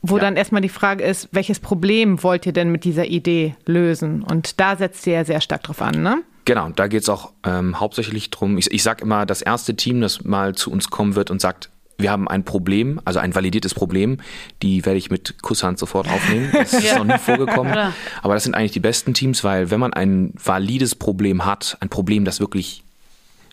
[0.09, 0.21] wo ja.
[0.21, 4.23] dann erstmal die Frage ist, welches Problem wollt ihr denn mit dieser Idee lösen?
[4.23, 6.23] Und da setzt ihr ja sehr stark drauf an, ne?
[6.45, 8.57] Genau, da geht es auch ähm, hauptsächlich drum.
[8.57, 11.69] Ich, ich sage immer, das erste Team, das mal zu uns kommen wird und sagt,
[11.97, 14.19] wir haben ein Problem, also ein validiertes Problem,
[14.61, 16.49] die werde ich mit Kusshand sofort aufnehmen.
[16.53, 16.99] Das ist ja.
[16.99, 17.75] noch nie vorgekommen.
[18.21, 21.89] Aber das sind eigentlich die besten Teams, weil wenn man ein valides Problem hat, ein
[21.89, 22.83] Problem, das wirklich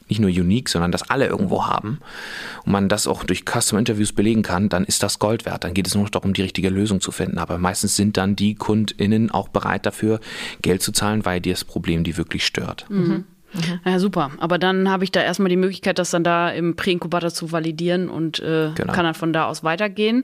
[0.08, 1.98] nicht nur unique, sondern das alle irgendwo haben
[2.64, 5.64] und man das auch durch Custom Interviews belegen kann, dann ist das Gold wert.
[5.64, 7.38] Dann geht es nur noch darum, die richtige Lösung zu finden.
[7.38, 10.20] Aber meistens sind dann die KundInnen auch bereit dafür,
[10.62, 12.86] Geld zu zahlen, weil dir das Problem die wirklich stört.
[12.88, 13.24] Mhm.
[13.54, 13.80] Mhm.
[13.84, 14.30] Ja, super.
[14.38, 18.08] Aber dann habe ich da erstmal die Möglichkeit, das dann da im Präinkubator zu validieren
[18.08, 18.92] und äh, genau.
[18.92, 20.22] kann dann von da aus weitergehen.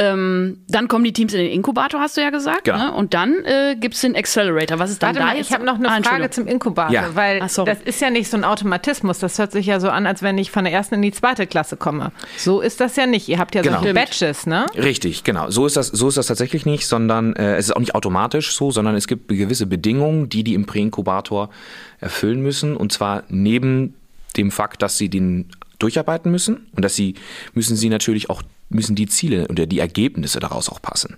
[0.00, 2.64] Ähm, dann kommen die Teams in den Inkubator, hast du ja gesagt.
[2.64, 2.78] Genau.
[2.78, 2.92] Ne?
[2.92, 4.78] Und dann äh, gibt es den Accelerator.
[4.78, 7.14] Was ist dann Warte da mal, Ich habe noch eine ah, Frage zum Inkubator, ja.
[7.14, 9.18] weil Ach, das ist ja nicht so ein Automatismus.
[9.18, 11.48] Das hört sich ja so an, als wenn ich von der ersten in die zweite
[11.48, 12.12] Klasse komme.
[12.36, 13.28] So ist das ja nicht.
[13.28, 13.82] Ihr habt ja genau.
[13.82, 14.66] so Batches, ne?
[14.76, 15.50] Richtig, genau.
[15.50, 18.54] So ist das, so ist das tatsächlich nicht, sondern äh, es ist auch nicht automatisch
[18.54, 21.50] so, sondern es gibt gewisse Bedingungen, die die im Präinkubator
[22.00, 22.76] erfüllen müssen.
[22.76, 23.94] Und zwar neben
[24.36, 25.46] dem Fakt, dass sie den
[25.78, 27.14] durcharbeiten müssen und dass sie
[27.54, 31.16] müssen sie natürlich auch müssen die Ziele oder die Ergebnisse daraus auch passen.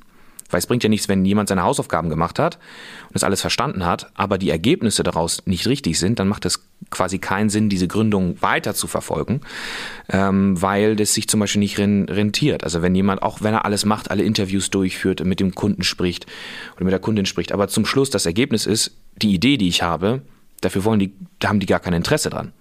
[0.51, 2.57] Weil es bringt ja nichts, wenn jemand seine Hausaufgaben gemacht hat
[3.07, 6.65] und das alles verstanden hat, aber die Ergebnisse daraus nicht richtig sind, dann macht es
[6.91, 9.43] quasi keinen Sinn, diese Gründung weiter zu verfolgen,
[10.09, 12.65] ähm, weil das sich zum Beispiel nicht rentiert.
[12.65, 16.27] Also wenn jemand, auch wenn er alles macht, alle Interviews durchführt, mit dem Kunden spricht
[16.75, 19.83] oder mit der Kundin spricht, aber zum Schluss das Ergebnis ist, die Idee, die ich
[19.83, 20.23] habe,
[20.61, 22.53] dafür wollen die, da haben die gar kein Interesse dran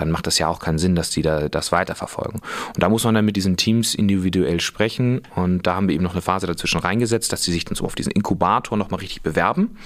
[0.00, 2.40] dann macht das ja auch keinen Sinn, dass die da das weiterverfolgen.
[2.40, 6.04] Und da muss man dann mit diesen Teams individuell sprechen und da haben wir eben
[6.04, 9.22] noch eine Phase dazwischen reingesetzt, dass sie sich dann so auf diesen Inkubator nochmal richtig
[9.22, 9.76] bewerben.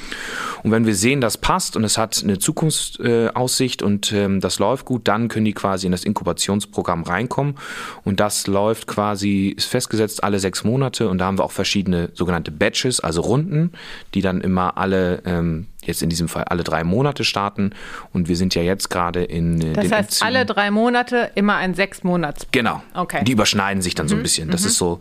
[0.63, 4.59] Und wenn wir sehen, das passt und es hat eine Zukunftsaussicht äh, und ähm, das
[4.61, 7.57] läuft gut, dann können die quasi in das Inkubationsprogramm reinkommen
[8.05, 12.11] und das läuft quasi, ist festgesetzt alle sechs Monate und da haben wir auch verschiedene
[12.15, 13.73] sogenannte Batches, also Runden,
[14.15, 17.73] die dann immer alle ähm, jetzt in diesem Fall alle drei Monate starten.
[18.13, 20.37] Und wir sind ja jetzt gerade in äh, das den heißt, Erziehungen.
[20.37, 22.47] alle drei Monate immer ein sechs Monats.
[22.53, 22.83] Genau.
[22.95, 23.25] Okay.
[23.25, 24.11] Die überschneiden sich dann mhm.
[24.11, 24.23] so ein mhm.
[24.23, 24.51] bisschen.
[24.51, 24.67] Das mhm.
[24.69, 25.01] ist so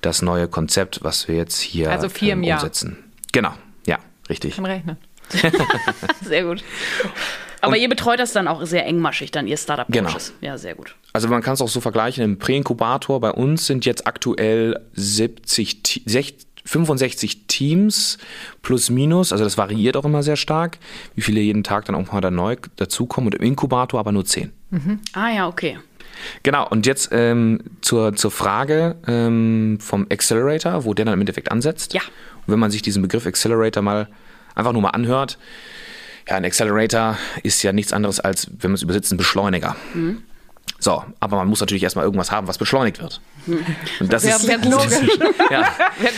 [0.00, 2.90] das neue Konzept, was wir jetzt hier also vier ähm, im umsetzen.
[2.90, 2.98] Jahr.
[3.32, 3.54] Genau.
[3.86, 4.56] Ja, richtig.
[4.56, 4.96] Kann rechnen.
[6.22, 6.62] sehr gut.
[7.62, 10.10] Aber und ihr betreut das dann auch sehr engmaschig, dann ihr startup Genau.
[10.40, 10.96] Ja, sehr gut.
[11.12, 16.02] Also man kann es auch so vergleichen, im Präinkubator bei uns sind jetzt aktuell 70,
[16.04, 18.18] 60, 65 Teams
[18.62, 20.78] plus minus, also das variiert auch immer sehr stark,
[21.14, 24.24] wie viele jeden Tag dann auch mal da neu dazukommen und im Inkubator aber nur
[24.24, 24.50] 10.
[24.70, 25.00] Mhm.
[25.12, 25.78] Ah ja, okay.
[26.42, 31.50] Genau, und jetzt ähm, zur, zur Frage ähm, vom Accelerator, wo der dann im Endeffekt
[31.50, 31.92] ansetzt.
[31.92, 32.00] Ja.
[32.46, 34.08] Und wenn man sich diesen Begriff Accelerator mal
[34.54, 35.38] einfach nur mal anhört,
[36.28, 39.76] ja, ein Accelerator ist ja nichts anderes als, wenn man es übersetzt, ein Beschleuniger.
[39.92, 40.22] Mhm.
[40.82, 43.20] So, aber man muss natürlich erstmal irgendwas haben, was beschleunigt wird.
[44.00, 44.64] Und das ja, ist, gut.
[45.50, 45.68] ja.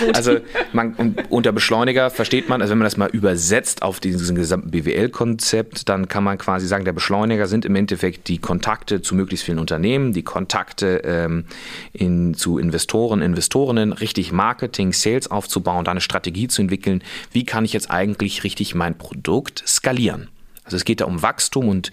[0.00, 0.16] gut.
[0.16, 0.38] Also
[0.72, 5.90] man, unter Beschleuniger versteht man, also wenn man das mal übersetzt auf diesen gesamten BWL-Konzept,
[5.90, 9.58] dann kann man quasi sagen, der Beschleuniger sind im Endeffekt die Kontakte zu möglichst vielen
[9.58, 11.44] Unternehmen, die Kontakte ähm,
[11.92, 17.02] in, zu Investoren, Investorinnen, richtig Marketing, Sales aufzubauen, da eine Strategie zu entwickeln.
[17.32, 20.28] Wie kann ich jetzt eigentlich richtig mein Produkt skalieren?
[20.64, 21.90] Also es geht da um Wachstum und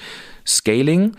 [0.47, 1.17] Scaling.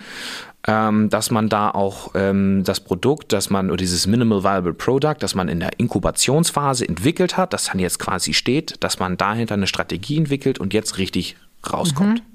[0.66, 5.16] Ähm, dass man da auch ähm, das Produkt, dass man, oder dieses Minimal Viable Product,
[5.18, 9.54] das man in der Inkubationsphase entwickelt hat, das dann jetzt quasi steht, dass man dahinter
[9.54, 11.36] eine Strategie entwickelt und jetzt richtig
[11.70, 12.20] rauskommt.
[12.20, 12.31] Mhm.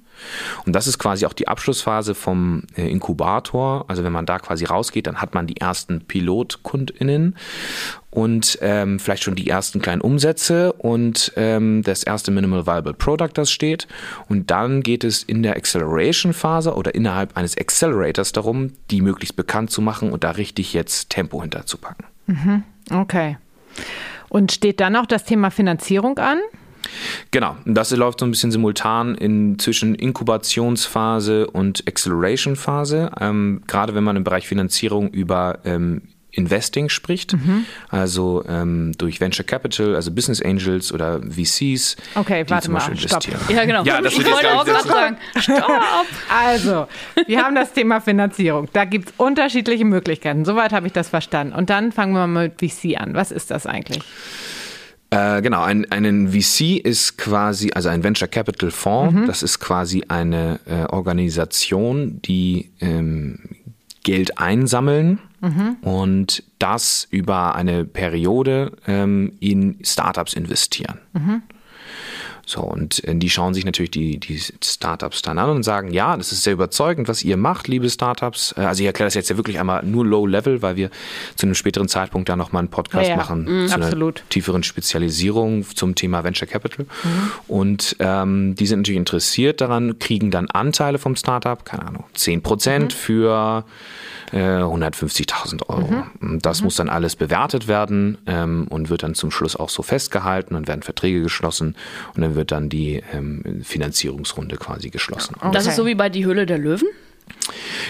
[0.65, 3.85] Und das ist quasi auch die Abschlussphase vom äh, Inkubator.
[3.87, 7.35] Also wenn man da quasi rausgeht, dann hat man die ersten PilotkundInnen
[8.09, 13.29] und ähm, vielleicht schon die ersten kleinen Umsätze und ähm, das erste Minimal Viable Product,
[13.33, 13.87] das steht.
[14.27, 19.69] Und dann geht es in der Acceleration-Phase oder innerhalb eines Accelerators darum, die möglichst bekannt
[19.69, 22.05] zu machen und da richtig jetzt Tempo hinterzupacken.
[22.25, 22.63] Mhm.
[22.91, 23.37] Okay.
[24.29, 26.39] Und steht dann auch das Thema Finanzierung an?
[27.31, 33.11] Genau, das läuft so ein bisschen simultan in, zwischen Inkubationsphase und Acceleration-Phase.
[33.19, 36.01] Ähm, gerade wenn man im Bereich Finanzierung über ähm,
[36.37, 37.65] Investing spricht, mhm.
[37.89, 41.97] also ähm, durch Venture Capital, also Business Angels oder VCs.
[42.13, 43.25] Okay, die warte zum mal, stopp.
[43.49, 43.83] Ja, genau.
[43.83, 45.71] Ja, das ich wollte auch gerade sagen, stopp.
[46.29, 46.87] Also,
[47.25, 48.69] wir haben das Thema Finanzierung.
[48.73, 50.45] Da gibt es unterschiedliche Möglichkeiten.
[50.45, 51.53] Soweit habe ich das verstanden.
[51.53, 53.15] Und dann fangen wir mal mit VC an.
[53.15, 54.03] Was ist das eigentlich?
[55.09, 59.27] Äh, genau, ein, einen VC ist quasi, also ein Venture Capital Fonds, mhm.
[59.27, 63.39] das ist quasi eine äh, Organisation, die ähm,
[64.03, 65.77] Geld einsammeln mhm.
[65.81, 70.99] und das über eine Periode ähm, in Startups investieren.
[71.13, 71.41] Mhm.
[72.49, 76.15] So, und äh, die schauen sich natürlich die, die Startups dann an und sagen, ja,
[76.15, 78.55] das ist sehr überzeugend, was ihr macht, liebe Startups.
[78.57, 80.89] Äh, also ich erkläre das jetzt ja wirklich einmal nur Low Level, weil wir
[81.35, 83.17] zu einem späteren Zeitpunkt da nochmal einen Podcast ja, ja.
[83.17, 84.19] machen mhm, zu absolut.
[84.21, 86.85] einer tieferen Spezialisierung zum Thema Venture Capital.
[86.85, 87.31] Mhm.
[87.49, 92.43] Und ähm, die sind natürlich interessiert daran, kriegen dann Anteile vom Startup, keine Ahnung, 10
[92.43, 92.97] Prozent mhm.
[92.97, 93.65] für
[94.31, 96.03] 150.000 äh, Euro.
[96.19, 96.39] Mhm.
[96.41, 96.65] Das mhm.
[96.65, 100.67] muss dann alles bewertet werden ähm, und wird dann zum Schluss auch so festgehalten und
[100.67, 101.75] werden Verträge geschlossen
[102.15, 105.35] und dann wird dann die ähm, Finanzierungsrunde quasi geschlossen.
[105.37, 105.49] Okay.
[105.51, 106.87] Das ist so wie bei Die Höhle der Löwen?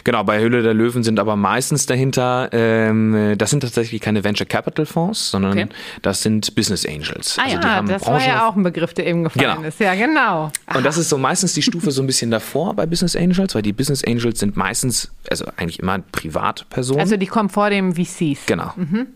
[0.04, 4.48] Genau, bei Höhle der Löwen sind aber meistens dahinter, ähm, das sind tatsächlich keine Venture
[4.48, 5.68] Capital Fonds, sondern okay.
[6.02, 7.38] das sind Business Angels.
[7.38, 9.68] Ah, also ja, das Branchen war ja auch ein Begriff, der eben gefallen genau.
[9.68, 9.80] ist.
[9.80, 10.52] Ja, genau.
[10.74, 13.62] Und das ist so meistens die Stufe so ein bisschen davor bei Business Angels, weil
[13.62, 17.02] die Business Angels sind meistens, also eigentlich immer Privatpersonen.
[17.02, 18.46] Also die kommen vor dem VCs.
[18.46, 18.74] Genau.
[18.76, 19.08] Mhm.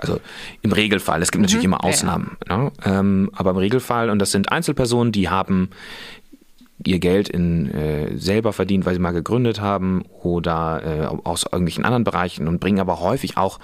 [0.00, 0.20] Also
[0.62, 1.22] im Regelfall.
[1.22, 1.46] Es gibt mhm.
[1.46, 2.36] natürlich immer Ausnahmen.
[2.48, 2.58] Ja.
[2.58, 2.72] Ne?
[2.84, 5.70] Ähm, aber im Regelfall, und das sind Einzelpersonen, die haben
[6.86, 11.84] ihr Geld in, äh, selber verdient, weil sie mal gegründet haben oder äh, aus irgendwelchen
[11.84, 13.58] anderen Bereichen und bringen aber häufig auch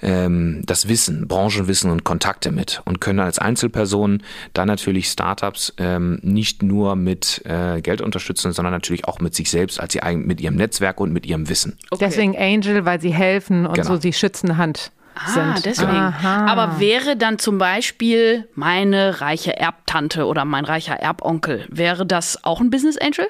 [0.00, 6.20] ähm, das Wissen, Branchenwissen und Kontakte mit und können als Einzelpersonen dann natürlich Startups ähm,
[6.22, 10.40] nicht nur mit äh, Geld unterstützen, sondern natürlich auch mit sich selbst, als sie mit
[10.40, 11.78] ihrem Netzwerk und mit ihrem Wissen.
[11.90, 12.04] Okay.
[12.06, 13.88] Deswegen Angel, weil sie helfen und genau.
[13.88, 14.92] so sie schützen Hand.
[15.14, 15.66] Ah, sind.
[15.66, 15.90] deswegen.
[15.90, 16.46] Aha.
[16.46, 22.60] Aber wäre dann zum Beispiel meine reiche Erbtante oder mein reicher Erbonkel, wäre das auch
[22.60, 23.26] ein Business Angel?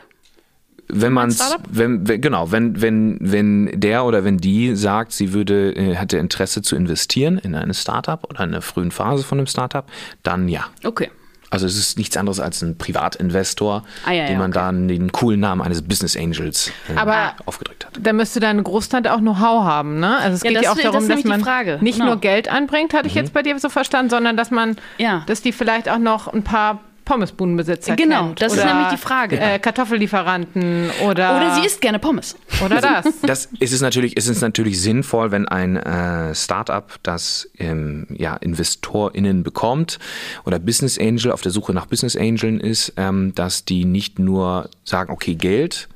[0.88, 1.34] wenn man
[1.70, 6.18] wenn, wenn, genau, wenn, wenn, wenn der oder wenn die sagt, sie würde, äh, hätte
[6.18, 9.86] Interesse zu investieren in eine Startup oder in einer frühen Phase von einem Startup,
[10.22, 10.66] dann ja.
[10.84, 11.10] Okay.
[11.52, 14.58] Also es ist nichts anderes als ein Privatinvestor, ah, ja, den man okay.
[14.58, 17.98] dann den coolen Namen eines Business Angels äh, Aber aufgedrückt hat.
[18.00, 20.16] Da müsste deine Großtante auch Know-how haben, ne?
[20.16, 21.44] Also es ja, geht ja auch darum, das dass man
[21.82, 22.12] nicht genau.
[22.12, 23.20] nur Geld anbringt, hatte ich mhm.
[23.20, 25.24] jetzt bei dir so verstanden, sondern dass man, ja.
[25.26, 26.80] dass die vielleicht auch noch ein paar
[27.12, 28.40] Pommesbudenbesitzer genau, kennt.
[28.40, 29.38] das oder, ist nämlich die Frage.
[29.38, 31.36] Äh, Kartoffellieferanten oder.
[31.36, 32.36] Oder sie isst gerne Pommes.
[32.64, 33.20] Oder das.
[33.22, 38.36] das ist es natürlich, ist es natürlich sinnvoll, wenn ein äh, Startup, das ähm, ja,
[38.36, 39.98] InvestorInnen bekommt
[40.46, 44.70] oder Business Angel auf der Suche nach Business Angeln ist, ähm, dass die nicht nur
[44.82, 45.88] sagen, okay, Geld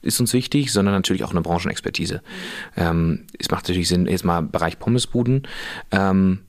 [0.00, 2.22] ist uns wichtig, sondern natürlich auch eine Branchenexpertise.
[2.76, 5.46] Ähm, es macht natürlich Sinn, jetzt mal Bereich Pommesbuden.
[5.90, 6.40] Ähm,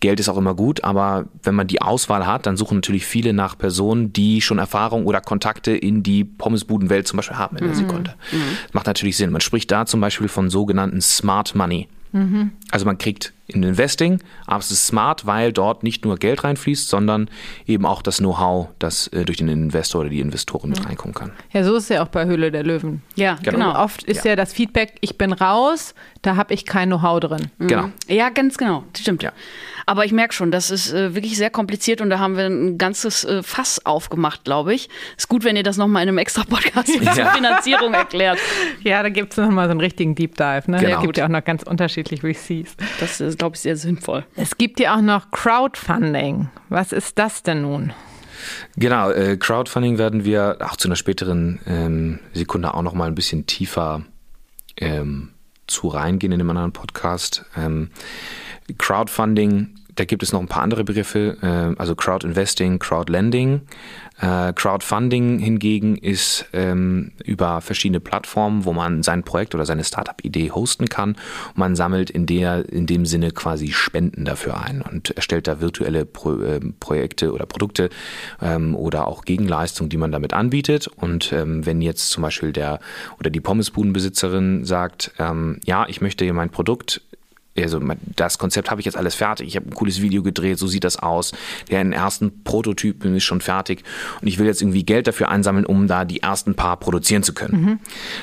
[0.00, 3.32] Geld ist auch immer gut, aber wenn man die Auswahl hat, dann suchen natürlich viele
[3.32, 7.74] nach Personen, die schon Erfahrung oder Kontakte in die Pommesbudenwelt zum Beispiel haben in der
[7.74, 7.78] mhm.
[7.78, 8.14] Sekunde.
[8.30, 8.56] Mhm.
[8.64, 9.30] Das macht natürlich Sinn.
[9.30, 11.88] Man spricht da zum Beispiel von sogenannten Smart Money.
[12.12, 12.52] Mhm.
[12.70, 16.88] Also man kriegt in Investing, aber es ist smart, weil dort nicht nur Geld reinfließt,
[16.88, 17.28] sondern
[17.66, 21.32] eben auch das Know-how, das äh, durch den Investor oder die Investoren mit reinkommen kann.
[21.52, 23.02] Ja, so ist es ja auch bei Höhle der Löwen.
[23.14, 23.58] Ja, genau.
[23.58, 23.84] genau.
[23.84, 24.30] Oft ist ja.
[24.30, 24.36] ja.
[24.36, 27.50] das Feedback, ich bin raus, da habe ich kein Know-how drin.
[27.58, 27.90] Genau.
[28.08, 28.84] Ja, ganz genau.
[28.96, 29.22] Stimmt.
[29.22, 29.32] Ja.
[29.88, 32.76] Aber ich merke schon, das ist äh, wirklich sehr kompliziert und da haben wir ein
[32.76, 34.88] ganzes äh, Fass aufgemacht, glaube ich.
[35.16, 37.30] Ist gut, wenn ihr das nochmal in einem extra Podcast ja.
[37.30, 38.38] Finanzierung erklärt.
[38.82, 40.70] Ja, da gibt es nochmal so einen richtigen Deep Dive.
[40.70, 40.78] Ne?
[40.78, 40.96] Genau.
[40.96, 42.76] Es gibt ja auch noch ganz unterschiedlich VCs.
[43.00, 44.24] Das ist, glaube ich, sehr sinnvoll.
[44.36, 46.48] Es gibt ja auch noch Crowdfunding.
[46.68, 47.92] Was ist das denn nun?
[48.76, 53.14] Genau, äh, Crowdfunding werden wir auch zu einer späteren ähm, Sekunde auch noch mal ein
[53.14, 54.02] bisschen tiefer
[54.76, 55.30] ähm,
[55.66, 57.44] zu reingehen in einem anderen Podcast.
[57.56, 57.90] Ähm,
[58.78, 63.62] Crowdfunding da gibt es noch ein paar andere Begriffe, äh, also Crowd Investing, Crowd Lending.
[64.20, 70.50] Äh, Crowdfunding hingegen ist ähm, über verschiedene Plattformen, wo man sein Projekt oder seine Startup-Idee
[70.50, 71.10] hosten kann.
[71.10, 75.60] Und man sammelt in, der, in dem Sinne quasi Spenden dafür ein und erstellt da
[75.60, 77.90] virtuelle Pro, äh, Projekte oder Produkte
[78.40, 80.86] ähm, oder auch Gegenleistungen, die man damit anbietet.
[80.88, 82.80] Und ähm, wenn jetzt zum Beispiel der
[83.18, 87.02] oder die Pommesbudenbesitzerin sagt, ähm, ja, ich möchte mein Produkt
[87.58, 87.80] also
[88.16, 89.48] das Konzept habe ich jetzt alles fertig.
[89.48, 91.32] Ich habe ein cooles Video gedreht, so sieht das aus.
[91.70, 93.82] Der ersten Prototypen ist schon fertig
[94.20, 97.34] und ich will jetzt irgendwie Geld dafür einsammeln, um da die ersten paar produzieren zu
[97.34, 97.62] können.
[97.62, 97.78] Mhm.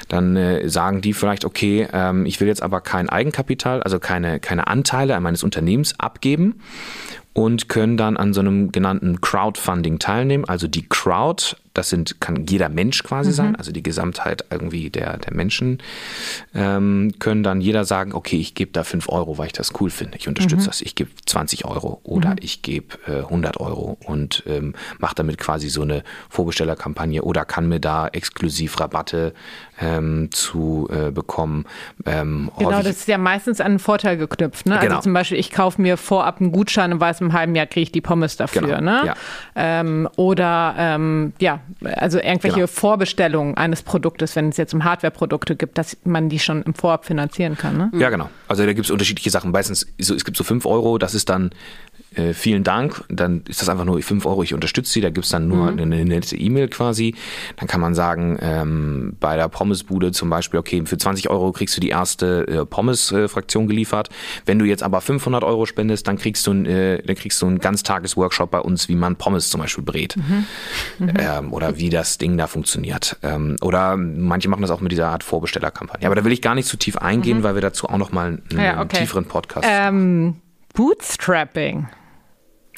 [0.07, 4.39] Dann äh, sagen die vielleicht, okay, ähm, ich will jetzt aber kein Eigenkapital, also keine,
[4.39, 6.55] keine Anteile an meines Unternehmens abgeben
[7.33, 10.45] und können dann an so einem genannten Crowdfunding teilnehmen.
[10.45, 13.35] Also die Crowd das sind, kann jeder Mensch quasi mhm.
[13.35, 15.79] sein, also die Gesamtheit irgendwie der, der Menschen,
[16.53, 19.89] ähm, können dann jeder sagen, okay, ich gebe da 5 Euro, weil ich das cool
[19.89, 20.17] finde.
[20.17, 20.67] Ich unterstütze mhm.
[20.67, 20.81] das.
[20.81, 22.37] Ich gebe 20 Euro oder mhm.
[22.41, 27.67] ich gebe äh, 100 Euro und ähm, mache damit quasi so eine Vorbestellerkampagne oder kann
[27.67, 29.33] mir da exklusiv Rabatte
[29.81, 31.65] ähm, zu äh, bekommen.
[32.05, 34.65] Ähm, genau, das ist ja meistens an einen Vorteil geknüpft.
[34.67, 34.75] Ne?
[34.75, 34.95] Also genau.
[34.97, 37.83] Also zum Beispiel, ich kaufe mir vorab einen Gutschein und weiß, im halben Jahr kriege
[37.83, 38.61] ich die Pommes dafür.
[38.61, 38.81] Genau.
[38.81, 39.01] Ne?
[39.07, 39.15] Ja.
[39.55, 42.67] Ähm, oder ähm, ja, also irgendwelche genau.
[42.67, 47.05] Vorbestellungen eines Produktes, wenn es jetzt um Hardware-Produkte gibt, dass man die schon im Vorab
[47.05, 47.77] finanzieren kann.
[47.77, 47.91] Ne?
[47.95, 48.29] Ja, genau.
[48.47, 49.51] Also da gibt es unterschiedliche Sachen.
[49.51, 51.51] Meistens, so, es gibt so 5 Euro, das ist dann
[52.15, 53.03] äh, vielen Dank.
[53.09, 55.01] Dann ist das einfach nur 5 Euro, ich unterstütze Sie.
[55.01, 55.79] Da gibt es dann nur mhm.
[55.79, 57.15] eine, nette E-Mail quasi.
[57.57, 61.75] Dann kann man sagen, ähm, bei der Pommesbude zum Beispiel, okay, für 20 Euro kriegst
[61.77, 64.09] du die erste äh, Pommes-Fraktion geliefert.
[64.45, 67.59] Wenn du jetzt aber 500 Euro spendest, dann kriegst du, äh, dann kriegst du einen
[67.59, 70.15] Ganztages-Workshop bei uns, wie man Pommes zum Beispiel brät.
[70.17, 70.45] Mhm.
[70.99, 71.13] Mhm.
[71.17, 73.17] Ähm, oder wie das Ding da funktioniert.
[73.23, 76.05] Ähm, oder manche machen das auch mit dieser Art Vorbestellerkampagne.
[76.05, 77.43] Aber da will ich gar nicht zu tief eingehen, mhm.
[77.43, 78.97] weil wir dazu auch nochmal einen, ja, okay.
[78.97, 80.35] tieferen Podcast ähm,
[80.73, 81.87] Bootstrapping.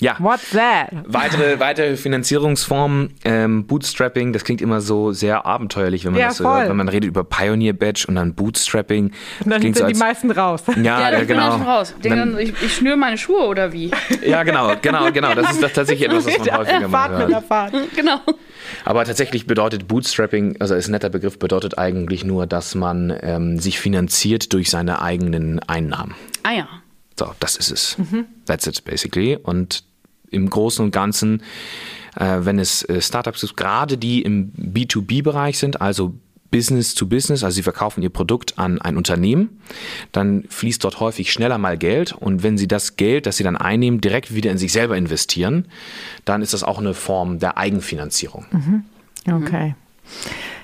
[0.02, 0.18] Ja.
[0.20, 0.90] What's that?
[1.06, 6.38] Weitere, weitere Finanzierungsformen, ähm, Bootstrapping, das klingt immer so sehr abenteuerlich, wenn man ja, das
[6.38, 6.58] so voll.
[6.58, 6.70] hört.
[6.70, 9.12] Wenn man redet über Pioneer Badge und dann Bootstrapping.
[9.46, 10.64] Und dann sind so die meisten raus.
[10.68, 11.52] Ja, ja, ja genau.
[11.52, 11.96] Schon raus.
[12.02, 13.92] Dann, ich, ich schnüre meine Schuhe oder wie?
[14.26, 15.36] Ja, genau, genau, genau.
[15.36, 17.20] Das ist das tatsächlich etwas, was man häufiger mal hört.
[17.20, 17.74] Mit der Fahrt.
[17.96, 18.20] Genau.
[18.84, 23.60] Aber tatsächlich bedeutet Bootstrapping, also ist ein netter Begriff, bedeutet eigentlich nur, dass man ähm,
[23.60, 26.16] sich finanziert durch seine eigenen Einnahmen.
[26.44, 26.68] Ah ja.
[27.18, 27.98] So, das ist es.
[27.98, 28.26] Mhm.
[28.46, 29.38] That's it, basically.
[29.38, 29.84] Und
[30.30, 31.42] im Großen und Ganzen,
[32.16, 36.14] äh, wenn es äh, Startups gibt, gerade die im B2B-Bereich sind, also
[36.52, 39.62] Business to Business, also sie verkaufen ihr Produkt an ein Unternehmen,
[40.12, 43.58] dann fließt dort häufig schneller mal Geld und wenn sie das Geld, das sie dann
[43.58, 45.68] einnehmen, direkt wieder in sich selber investieren,
[46.24, 48.46] dann ist das auch eine Form der Eigenfinanzierung.
[48.52, 48.84] Mhm.
[49.30, 49.76] Okay.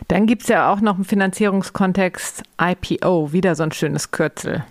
[0.08, 4.64] Dann gibt es ja auch noch im Finanzierungskontext IPO, wieder so ein schönes Kürzel.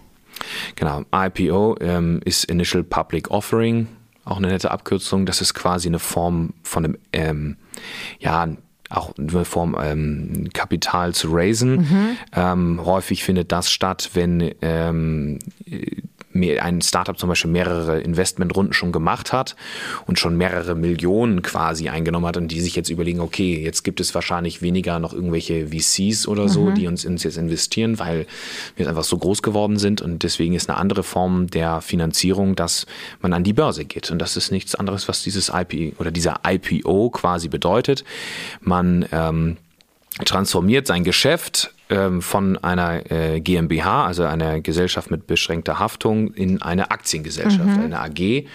[0.77, 3.89] Genau, IPO ähm, ist Initial Public Offering,
[4.25, 5.27] auch eine nette Abkürzung.
[5.27, 7.57] Das ist quasi eine Form von einem, ähm,
[8.19, 8.49] ja,
[8.91, 11.77] auch eine Form ähm, Kapital zu raisen.
[11.77, 12.17] Mhm.
[12.35, 14.41] Ähm, häufig findet das statt, wenn
[16.33, 19.57] ein Startup zum Beispiel mehrere Investmentrunden schon gemacht hat
[20.07, 24.01] und schon mehrere Millionen quasi eingenommen hat und die sich jetzt überlegen, okay, jetzt gibt
[24.01, 26.75] es wahrscheinlich weniger noch irgendwelche VCs oder so, mhm.
[26.77, 28.27] die uns, uns jetzt investieren, weil
[28.77, 32.87] wir einfach so groß geworden sind und deswegen ist eine andere Form der Finanzierung, dass
[33.21, 36.41] man an die Börse geht und das ist nichts anderes, was dieses IP oder dieser
[36.47, 38.05] IPO quasi bedeutet.
[38.61, 39.57] Man ähm,
[40.25, 46.63] transformiert sein Geschäft ähm, von einer äh, GmbH, also einer Gesellschaft mit beschränkter Haftung, in
[46.63, 47.85] eine Aktiengesellschaft, mhm.
[47.85, 48.47] eine AG.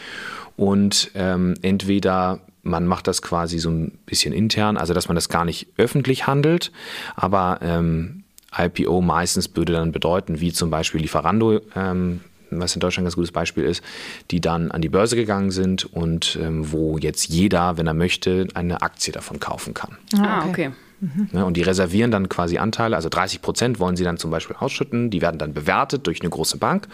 [0.57, 5.29] Und ähm, entweder man macht das quasi so ein bisschen intern, also dass man das
[5.29, 6.71] gar nicht öffentlich handelt,
[7.15, 8.23] aber ähm,
[8.57, 13.15] IPO meistens würde dann bedeuten, wie zum Beispiel Lieferando, ähm, was in Deutschland ein ganz
[13.15, 13.83] gutes Beispiel ist,
[14.31, 18.47] die dann an die Börse gegangen sind und ähm, wo jetzt jeder, wenn er möchte,
[18.53, 19.97] eine Aktie davon kaufen kann.
[20.17, 20.71] Ah, okay.
[20.99, 21.43] Mhm.
[21.43, 25.09] und die reservieren dann quasi Anteile, also 30 Prozent wollen sie dann zum Beispiel ausschütten,
[25.09, 26.87] die werden dann bewertet durch eine große Bank.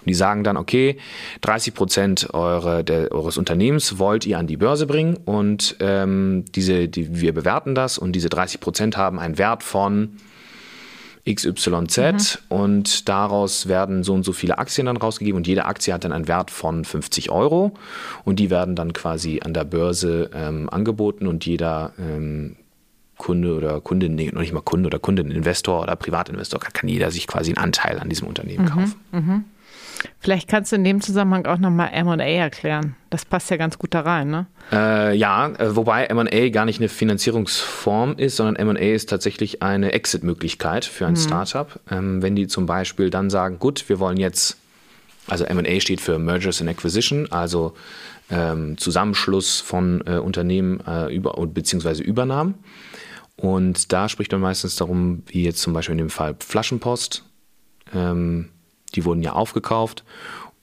[0.00, 0.98] Und die sagen dann, okay,
[1.40, 5.16] 30 Prozent eure, eures Unternehmens wollt ihr an die Börse bringen.
[5.24, 10.18] Und ähm, diese, die, wir bewerten das und diese 30 Prozent haben einen Wert von
[11.28, 12.56] XYZ mhm.
[12.56, 15.36] und daraus werden so und so viele Aktien dann rausgegeben.
[15.36, 17.74] Und jede Aktie hat dann einen Wert von 50 Euro.
[18.24, 21.26] Und die werden dann quasi an der Börse ähm, angeboten.
[21.26, 22.56] Und jeder ähm,
[23.18, 26.88] Kunde oder Kundin, nee, noch nicht mal Kunde oder Kundin, Investor oder Privatinvestor, kann, kann
[26.88, 28.94] jeder sich quasi einen Anteil an diesem Unternehmen mhm, kaufen.
[29.12, 29.44] Mhm.
[30.20, 32.94] Vielleicht kannst du in dem Zusammenhang auch nochmal MA erklären.
[33.10, 34.46] Das passt ja ganz gut da rein, ne?
[34.70, 39.92] Äh, ja, äh, wobei MA gar nicht eine Finanzierungsform ist, sondern MA ist tatsächlich eine
[39.92, 41.16] Exit-Möglichkeit für ein mhm.
[41.16, 41.80] Startup.
[41.90, 44.56] Ähm, wenn die zum Beispiel dann sagen, gut, wir wollen jetzt
[45.28, 47.74] Also MA steht für Mergers and Acquisition, also
[48.30, 52.54] ähm, Zusammenschluss von äh, Unternehmen äh, über, beziehungsweise Übernahmen.
[53.38, 57.24] Und da spricht man meistens darum, wie jetzt zum Beispiel in dem Fall Flaschenpost.
[57.94, 58.48] Ähm,
[58.94, 60.04] die wurden ja aufgekauft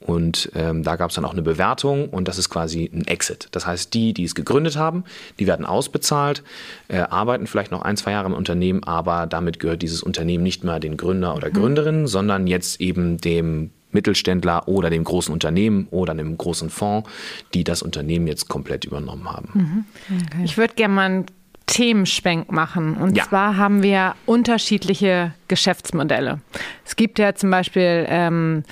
[0.05, 3.47] und ähm, da gab es dann auch eine Bewertung und das ist quasi ein Exit.
[3.51, 5.03] Das heißt, die, die es gegründet haben,
[5.39, 6.43] die werden ausbezahlt,
[6.89, 10.63] äh, arbeiten vielleicht noch ein, zwei Jahre im Unternehmen, aber damit gehört dieses Unternehmen nicht
[10.63, 11.53] mehr den Gründer oder mhm.
[11.53, 17.09] Gründerin, sondern jetzt eben dem Mittelständler oder dem großen Unternehmen oder einem großen Fonds,
[17.53, 19.49] die das Unternehmen jetzt komplett übernommen haben.
[19.53, 19.85] Mhm.
[20.27, 20.43] Okay.
[20.43, 21.25] Ich würde gerne mal einen
[21.65, 22.95] Themenschwenk machen.
[22.97, 23.23] Und ja.
[23.23, 26.39] zwar haben wir unterschiedliche Geschäftsmodelle.
[26.85, 28.63] Es gibt ja zum Beispiel ähm,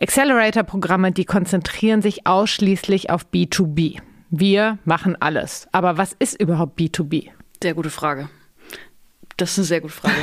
[0.00, 3.98] Accelerator-Programme, die konzentrieren sich ausschließlich auf B2B.
[4.30, 5.68] Wir machen alles.
[5.72, 7.30] Aber was ist überhaupt B2B?
[7.62, 8.28] Sehr gute Frage.
[9.36, 10.14] Das ist eine sehr gute Frage.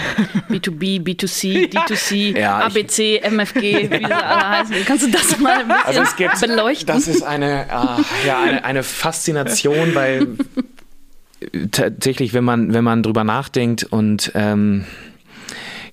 [0.49, 4.75] B2B, B2C, D2C, ja, ABC, MFG, wie sie alle heißen.
[4.85, 6.87] Kannst du das mal ein bisschen also gibt, beleuchten?
[6.87, 10.27] Das ist eine, äh, ja, eine, eine Faszination, weil
[11.71, 14.85] tatsächlich, wenn man, wenn man drüber nachdenkt und ähm,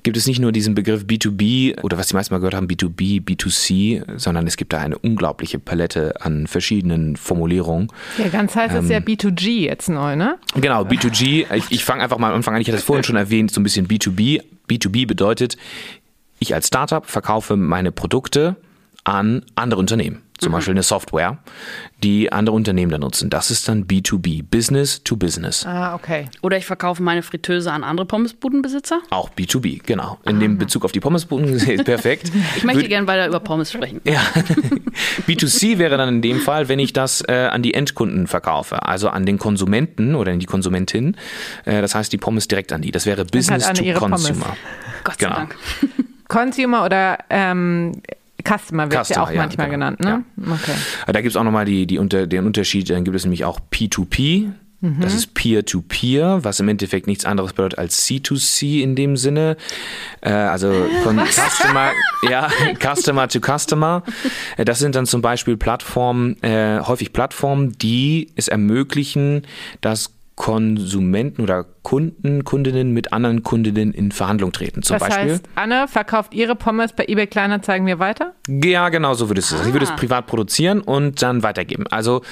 [0.02, 3.24] gibt es nicht nur diesen Begriff B2B oder was die meisten mal gehört haben, B2B,
[3.24, 7.88] B2C, sondern es gibt da eine unglaubliche Palette an verschiedenen Formulierungen.
[8.18, 10.38] Ja, ganz heißt ähm, es ja B2G jetzt neu, ne?
[10.54, 11.52] Genau, B2G.
[11.54, 13.60] Ich, ich fange einfach mal am Anfang an, ich hatte es vorhin schon erwähnt, so
[13.60, 14.42] ein bisschen B2B.
[14.68, 15.56] B2B bedeutet,
[16.38, 18.56] ich als Startup verkaufe meine Produkte
[19.04, 20.54] an andere Unternehmen zum mhm.
[20.54, 21.38] Beispiel eine Software,
[22.02, 23.30] die andere Unternehmen dann nutzen.
[23.30, 25.64] Das ist dann B2B, Business to Business.
[25.64, 26.26] Ah, okay.
[26.42, 29.00] Oder ich verkaufe meine Fritteuse an andere Pommesbudenbesitzer?
[29.10, 30.18] Auch B2B, genau.
[30.24, 30.40] In Aha.
[30.40, 32.32] dem Bezug auf die Pommesbuden ist perfekt.
[32.56, 34.00] ich möchte gerne weiter über Pommes sprechen.
[34.04, 34.20] Ja.
[35.26, 39.08] B2C wäre dann in dem Fall, wenn ich das äh, an die Endkunden verkaufe, also
[39.08, 41.16] an den Konsumenten oder in die Konsumentin.
[41.64, 42.90] Äh, das heißt, die Pommes direkt an die.
[42.90, 43.98] Das wäre Business to Consumer.
[43.98, 44.28] Pommes.
[45.04, 45.36] Gott sei genau.
[45.36, 45.56] Dank.
[46.28, 47.92] Consumer oder ähm,
[48.44, 49.90] Customer wird Customer, ja auch ja, manchmal genau.
[49.90, 50.24] genannt, ne?
[50.36, 50.52] Ja.
[50.52, 50.74] Okay.
[51.06, 53.60] Da gibt es auch nochmal die, die unter, den Unterschied, dann gibt es nämlich auch
[53.72, 54.52] P2P.
[54.84, 55.00] Mhm.
[55.00, 59.56] Das ist Peer-to-Peer, -Peer, was im Endeffekt nichts anderes bedeutet als C2C in dem Sinne.
[60.20, 60.70] Äh, also
[61.02, 61.18] von?
[61.24, 61.92] Customer,
[62.28, 64.02] ja, Customer to Customer.
[64.58, 69.46] Äh, das sind dann zum Beispiel Plattformen, äh, häufig Plattformen, die es ermöglichen,
[69.80, 74.82] dass Konsumenten oder Kunden, Kundinnen mit anderen Kundinnen in Verhandlung treten.
[74.82, 75.32] Zum das Beispiel.
[75.34, 78.34] Heißt, Anne verkauft ihre Pommes bei eBay Kleinanzeigen mir weiter?
[78.48, 79.60] Ja, genau so würde es sein.
[79.60, 79.64] Ah.
[79.64, 81.86] Sie würde es privat produzieren und dann weitergeben.
[81.88, 82.22] Also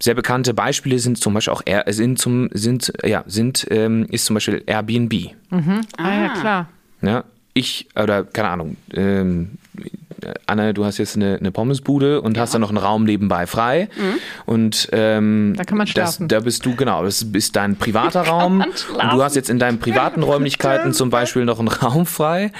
[0.00, 4.34] sehr bekannte Beispiele sind zum Beispiel auch sind zum sind ja sind ähm, ist zum
[4.34, 5.12] Beispiel Airbnb.
[5.50, 5.80] Mhm.
[5.98, 6.68] Ah, ah ja klar.
[7.00, 8.76] Ja, ich oder keine Ahnung.
[8.92, 9.58] Ähm,
[10.46, 12.42] Anne, du hast jetzt eine, eine Pommesbude und ja.
[12.42, 13.88] hast da noch einen Raum nebenbei frei.
[13.96, 14.14] Mhm.
[14.46, 16.28] Und ähm, da kann man schlafen.
[16.28, 18.60] Das, da bist du, genau, das ist dein privater Raum.
[18.62, 22.52] Und du hast jetzt in deinen privaten Räumlichkeiten zum Beispiel noch einen Raum frei.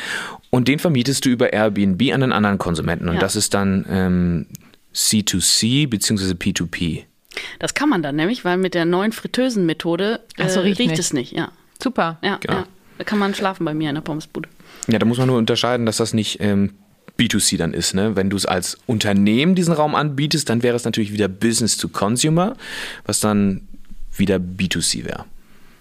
[0.50, 3.08] Und den vermietest du über Airbnb an einen anderen Konsumenten.
[3.08, 3.20] Und ja.
[3.20, 4.46] das ist dann ähm,
[4.94, 6.32] C2C bzw.
[6.32, 7.04] P2P.
[7.58, 11.12] Das kann man dann nämlich, weil mit der neuen Fritteusenmethode äh, so, riecht, riecht es
[11.12, 11.32] nicht.
[11.32, 11.50] Ja.
[11.82, 12.18] Super.
[12.22, 12.58] Ja, genau.
[12.58, 12.66] ja,
[12.98, 14.48] Da kann man schlafen bei mir in der Pommesbude.
[14.88, 16.74] Ja, da muss man nur unterscheiden, dass das nicht ähm,
[17.18, 17.94] B2C dann ist.
[17.94, 18.16] Ne?
[18.16, 21.88] Wenn du es als Unternehmen diesen Raum anbietest, dann wäre es natürlich wieder Business to
[21.88, 22.56] Consumer,
[23.04, 23.62] was dann
[24.16, 25.24] wieder B2C wäre.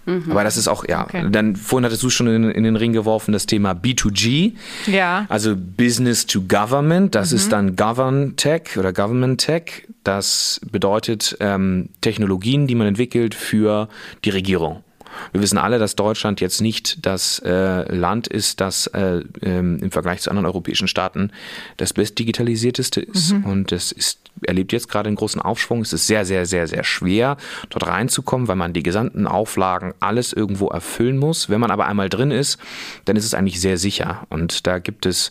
[0.04, 0.30] Mhm.
[0.30, 1.26] Aber das ist auch, ja, okay.
[1.30, 4.52] dann vorhin hattest du schon in, in, den Ring geworfen, das Thema B2G.
[4.86, 5.26] Ja.
[5.28, 7.36] Also Business to Government, das mhm.
[7.36, 9.86] ist dann Govern Tech oder Government Tech.
[10.02, 13.88] Das bedeutet ähm, Technologien, die man entwickelt für
[14.24, 14.82] die Regierung.
[15.32, 19.90] Wir wissen alle, dass Deutschland jetzt nicht das äh, Land ist, das äh, ähm, im
[19.90, 21.30] Vergleich zu anderen europäischen Staaten
[21.76, 23.32] das bestdigitalisierteste ist.
[23.32, 23.44] Mhm.
[23.44, 25.80] Und es ist, erlebt jetzt gerade einen großen Aufschwung.
[25.82, 27.36] Es ist sehr, sehr, sehr, sehr schwer,
[27.70, 31.48] dort reinzukommen, weil man die gesamten Auflagen alles irgendwo erfüllen muss.
[31.48, 32.58] Wenn man aber einmal drin ist,
[33.04, 34.26] dann ist es eigentlich sehr sicher.
[34.28, 35.30] Und da gibt es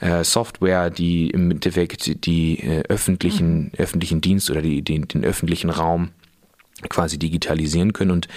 [0.00, 3.70] äh, Software, die im Endeffekt die äh, öffentlichen, mhm.
[3.78, 6.10] öffentlichen Dienst oder die, den, den öffentlichen Raum
[6.88, 8.28] quasi digitalisieren können und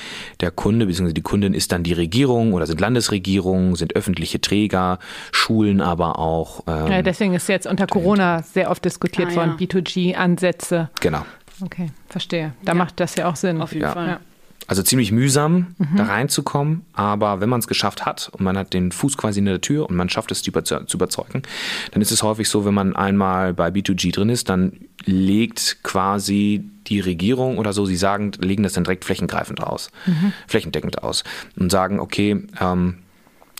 [0.41, 1.14] der Kunde bzw.
[1.14, 5.00] die Kundin ist dann die Regierung oder sind Landesregierungen, sind öffentliche Träger,
[5.32, 6.64] Schulen aber auch.
[6.68, 9.66] Ähm, ja, deswegen ist jetzt unter Corona sehr oft diskutiert ah, worden, ja.
[9.66, 10.89] B2G-Ansätze.
[11.00, 11.26] Genau.
[11.62, 12.54] Okay, verstehe.
[12.64, 12.78] Da ja.
[12.78, 13.62] macht das ja auch Sinn.
[13.62, 13.91] Auf jeden ja.
[13.94, 14.20] Fall.
[14.66, 15.98] Also ziemlich mühsam, mhm.
[15.98, 19.46] da reinzukommen, aber wenn man es geschafft hat und man hat den Fuß quasi in
[19.46, 21.44] der Tür und man schafft es zu überzeugen,
[21.91, 24.74] dann ist es häufig so, wenn man einmal bei B2G drin ist, dann
[25.04, 30.34] legt quasi die Regierung oder so, sie sagen, legen das dann direkt flächengreifend aus, mhm.
[30.47, 31.23] flächendeckend aus
[31.55, 33.03] und sagen, okay, ähm,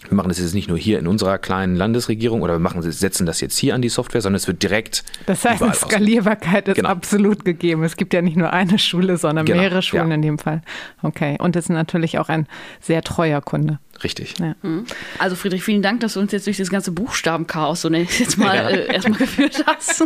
[0.10, 3.26] wir machen das jetzt nicht nur hier in unserer kleinen Landesregierung oder wir machen, setzen
[3.26, 5.04] das jetzt hier an die Software, sondern es wird direkt.
[5.26, 6.90] Das heißt, Skalierbarkeit ist genau.
[6.90, 7.84] absolut gegeben.
[7.84, 10.16] Es gibt ja nicht nur eine Schule, sondern genau, mehrere Schulen ja.
[10.16, 10.62] in dem Fall.
[11.02, 11.38] Okay.
[11.40, 12.48] Und das ist natürlich auch ein
[12.82, 13.80] sehr treuer Kunde.
[14.04, 14.36] Richtig.
[14.40, 14.56] Ja.
[14.62, 14.86] Mhm.
[15.20, 18.20] Also Friedrich, vielen Dank, dass du uns jetzt durch das ganze Buchstabenchaos so nenne ich
[18.20, 18.70] jetzt mal ja.
[18.70, 20.04] äh, erstmal geführt hast.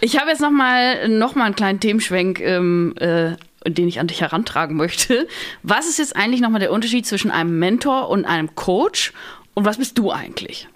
[0.00, 3.32] Ich habe jetzt nochmal noch mal einen kleinen Themenschwenk ähm, äh,
[3.66, 5.26] den ich an dich herantragen möchte.
[5.62, 9.12] Was ist jetzt eigentlich nochmal der Unterschied zwischen einem Mentor und einem Coach?
[9.54, 10.68] Und was bist du eigentlich?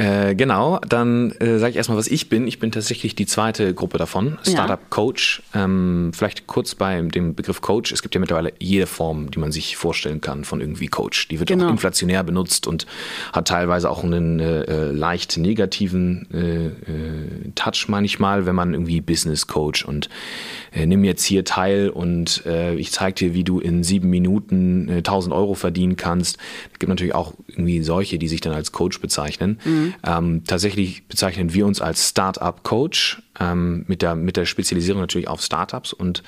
[0.00, 2.46] Äh, genau, dann äh, sage ich erstmal, was ich bin.
[2.46, 4.86] Ich bin tatsächlich die zweite Gruppe davon, Startup ja.
[4.88, 5.42] Coach.
[5.52, 7.92] Ähm, vielleicht kurz bei dem Begriff Coach.
[7.92, 11.28] Es gibt ja mittlerweile jede Form, die man sich vorstellen kann von irgendwie Coach.
[11.28, 11.66] Die wird genau.
[11.66, 12.86] auch inflationär benutzt und
[13.34, 19.02] hat teilweise auch einen äh, äh leicht negativen äh, äh, Touch manchmal, wenn man irgendwie
[19.02, 20.08] Business Coach und
[20.74, 22.44] nimm jetzt hier teil und
[22.76, 26.38] ich zeige dir, wie du in sieben Minuten 1000 Euro verdienen kannst.
[26.72, 29.58] Es gibt natürlich auch irgendwie solche, die sich dann als Coach bezeichnen.
[29.64, 29.94] Mhm.
[30.06, 35.42] Ähm, tatsächlich bezeichnen wir uns als Startup-Coach ähm, mit, der, mit der Spezialisierung natürlich auf
[35.42, 35.92] Startups.
[35.92, 36.22] Und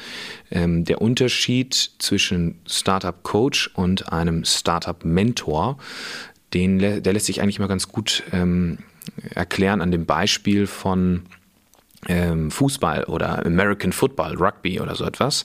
[0.50, 5.78] ähm, der Unterschied zwischen Startup-Coach und einem Startup-Mentor,
[6.54, 8.78] den, der lässt sich eigentlich mal ganz gut ähm,
[9.30, 11.22] erklären an dem Beispiel von
[12.50, 15.44] Fußball oder American Football, Rugby oder so etwas.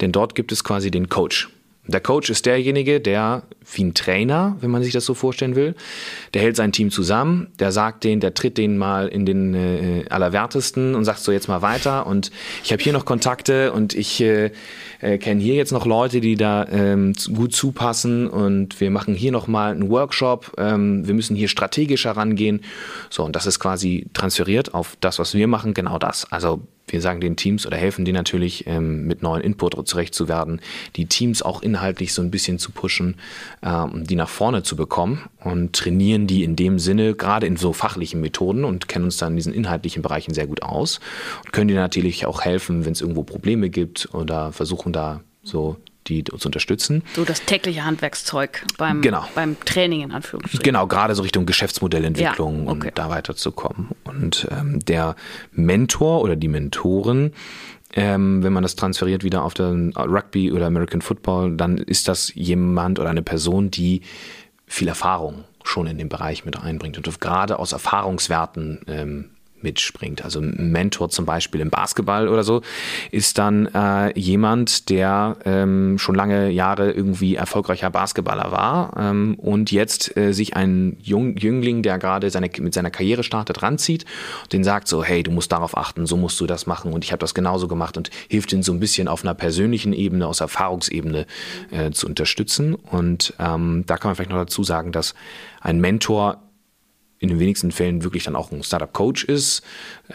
[0.00, 1.48] Denn dort gibt es quasi den Coach.
[1.88, 3.42] Der Coach ist derjenige, der,
[3.74, 5.74] wie ein Trainer, wenn man sich das so vorstellen will,
[6.32, 10.04] der hält sein Team zusammen, der sagt den, der tritt den mal in den äh,
[10.08, 12.30] Allerwertesten und sagt so jetzt mal weiter und
[12.62, 14.52] ich habe hier noch Kontakte und ich äh,
[15.00, 19.32] äh, kenne hier jetzt noch Leute, die da ähm, gut zupassen und wir machen hier
[19.32, 22.60] nochmal einen Workshop, ähm, wir müssen hier strategisch herangehen.
[23.10, 26.30] So, und das ist quasi transferiert auf das, was wir machen, genau das.
[26.30, 30.28] Also wir sagen den Teams oder helfen denen natürlich ähm, mit neuen Input zurecht zu
[30.28, 30.60] werden,
[30.96, 33.16] die Teams auch inhaltlich so ein bisschen zu pushen,
[33.62, 37.72] ähm, die nach vorne zu bekommen und trainieren die in dem Sinne gerade in so
[37.72, 41.00] fachlichen Methoden und kennen uns dann in diesen inhaltlichen Bereichen sehr gut aus
[41.44, 45.76] und können dir natürlich auch helfen, wenn es irgendwo Probleme gibt oder versuchen da so
[46.06, 47.02] die uns unterstützen.
[47.14, 49.24] So das tägliche Handwerkszeug beim, genau.
[49.34, 50.62] beim Training in Anführungsstrichen.
[50.62, 52.88] Genau, gerade so Richtung Geschäftsmodellentwicklung ja, okay.
[52.88, 53.88] und da weiterzukommen.
[54.04, 55.16] Und ähm, der
[55.52, 57.32] Mentor oder die Mentoren,
[57.94, 62.34] ähm, wenn man das transferiert wieder auf den Rugby oder American Football, dann ist das
[62.34, 64.02] jemand oder eine Person, die
[64.66, 69.30] viel Erfahrung schon in dem Bereich mit einbringt und gerade aus Erfahrungswerten ähm,
[69.62, 70.24] mitspringt.
[70.24, 72.62] Also ein Mentor zum Beispiel im Basketball oder so
[73.10, 79.72] ist dann äh, jemand, der ähm, schon lange Jahre irgendwie erfolgreicher Basketballer war ähm, und
[79.72, 84.04] jetzt äh, sich ein Jung, Jüngling, der gerade seine, mit seiner Karriere startet, ranzieht
[84.52, 87.12] den sagt so, hey, du musst darauf achten, so musst du das machen und ich
[87.12, 90.40] habe das genauso gemacht und hilft ihn so ein bisschen auf einer persönlichen Ebene, aus
[90.40, 91.26] Erfahrungsebene
[91.70, 92.74] äh, zu unterstützen.
[92.74, 95.14] Und ähm, da kann man vielleicht noch dazu sagen, dass
[95.60, 96.42] ein Mentor
[97.22, 99.62] in den wenigsten Fällen wirklich dann auch ein Startup-Coach ist,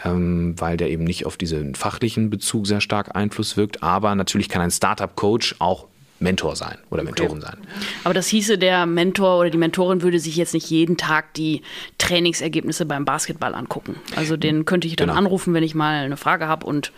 [0.04, 3.82] ähm, weil der eben nicht auf diesen fachlichen Bezug sehr stark Einfluss wirkt.
[3.82, 5.86] Aber natürlich kann ein Startup-Coach auch
[6.20, 7.40] Mentor sein oder Mentorin okay.
[7.42, 7.56] sein.
[8.04, 11.62] Aber das hieße, der Mentor oder die Mentorin würde sich jetzt nicht jeden Tag die
[11.98, 13.96] Trainingsergebnisse beim Basketball angucken.
[14.16, 15.18] Also den könnte ich dann genau.
[15.18, 16.92] anrufen, wenn ich mal eine Frage habe und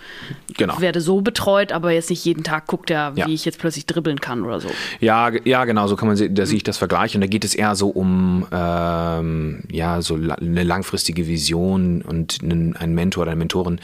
[0.57, 0.81] genau.
[0.81, 3.29] werde so betreut, aber jetzt nicht jeden Tag guckt er, wie ja.
[3.29, 4.71] ich jetzt plötzlich dribbeln kann oder so.
[5.01, 7.55] Ja, ja, genau, so kann man da sehe ich das Vergleich und da geht es
[7.55, 13.81] eher so um ähm, ja so eine langfristige Vision und ein Mentor oder eine Mentorin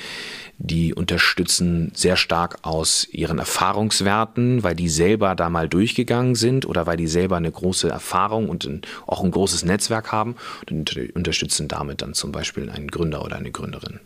[0.58, 6.86] die unterstützen sehr stark aus ihren Erfahrungswerten, weil die selber da mal durchgegangen sind oder
[6.86, 10.36] weil die selber eine große Erfahrung und ein, auch ein großes Netzwerk haben
[10.70, 14.00] und unterstützen damit dann zum Beispiel einen Gründer oder eine Gründerin.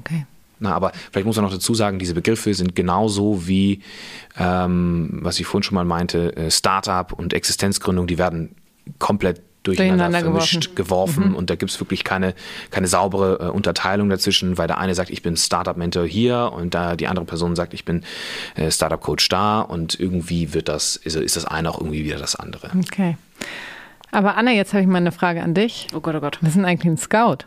[0.00, 0.26] Okay.
[0.60, 3.82] Na, aber vielleicht muss man noch dazu sagen, diese Begriffe sind genauso wie,
[4.38, 8.54] ähm, was ich vorhin schon mal meinte, äh, Startup und Existenzgründung, die werden
[8.98, 11.28] komplett durcheinander vermischt, geworfen, geworfen.
[11.30, 11.36] Mhm.
[11.36, 12.34] und da gibt es wirklich keine,
[12.70, 16.94] keine saubere äh, Unterteilung dazwischen, weil der eine sagt, ich bin Startup-Mentor hier und da
[16.96, 18.04] die andere Person sagt, ich bin
[18.54, 22.36] äh, Startup-Coach da und irgendwie wird das, ist, ist das eine auch irgendwie wieder das
[22.36, 22.70] andere.
[22.78, 23.16] Okay.
[24.14, 25.88] Aber Anna, jetzt habe ich mal eine Frage an dich.
[25.92, 26.38] Oh Gott, oh Gott.
[26.40, 27.38] Ist denn eigentlich ein Scout?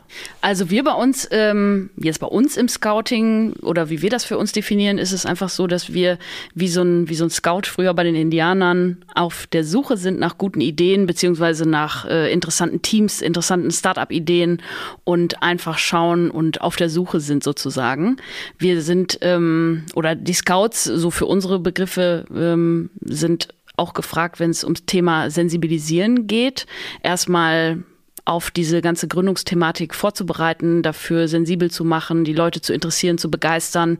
[0.42, 4.38] Also wir bei uns, ähm, jetzt bei uns im Scouting oder wie wir das für
[4.38, 6.18] uns definieren, ist es einfach so, dass wir
[6.56, 10.20] wie so ein, wie so ein Scout früher bei den Indianern auf der Suche sind
[10.20, 14.62] nach guten Ideen beziehungsweise nach äh, interessanten Teams, interessanten Start-up-Ideen
[15.06, 18.18] und einfach schauen und auf der Suche sind sozusagen.
[18.58, 23.48] Wir sind, ähm, oder die Scouts, so für unsere Begriffe, ähm, sind
[23.78, 26.66] auch gefragt, wenn es ums Thema Sensibilisieren geht.
[27.02, 27.84] Erstmal
[28.28, 33.98] auf diese ganze Gründungsthematik vorzubereiten, dafür sensibel zu machen, die Leute zu interessieren, zu begeistern.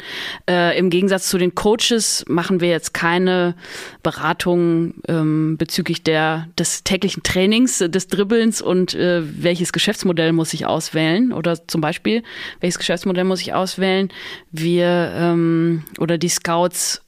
[0.50, 3.56] Äh, Im Gegensatz zu den Coaches machen wir jetzt keine
[4.04, 10.66] Beratung ähm, bezüglich der, des täglichen Trainings, des Dribbelns und äh, welches Geschäftsmodell muss ich
[10.66, 12.22] auswählen oder zum Beispiel,
[12.60, 14.10] welches Geschäftsmodell muss ich auswählen.
[14.52, 17.02] Wir ähm, oder die Scouts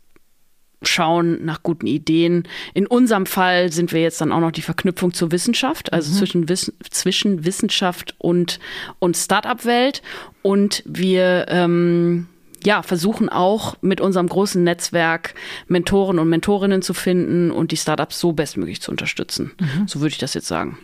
[0.81, 2.47] schauen nach guten Ideen.
[2.73, 6.17] In unserem Fall sind wir jetzt dann auch noch die Verknüpfung zur Wissenschaft, also mhm.
[6.17, 8.59] zwischen, Wiss zwischen Wissenschaft und,
[8.99, 10.01] und Start-up-Welt.
[10.41, 12.27] Und wir ähm,
[12.63, 15.35] ja, versuchen auch mit unserem großen Netzwerk
[15.67, 19.51] Mentoren und Mentorinnen zu finden und die Startups so bestmöglich zu unterstützen.
[19.59, 19.87] Mhm.
[19.87, 20.77] So würde ich das jetzt sagen.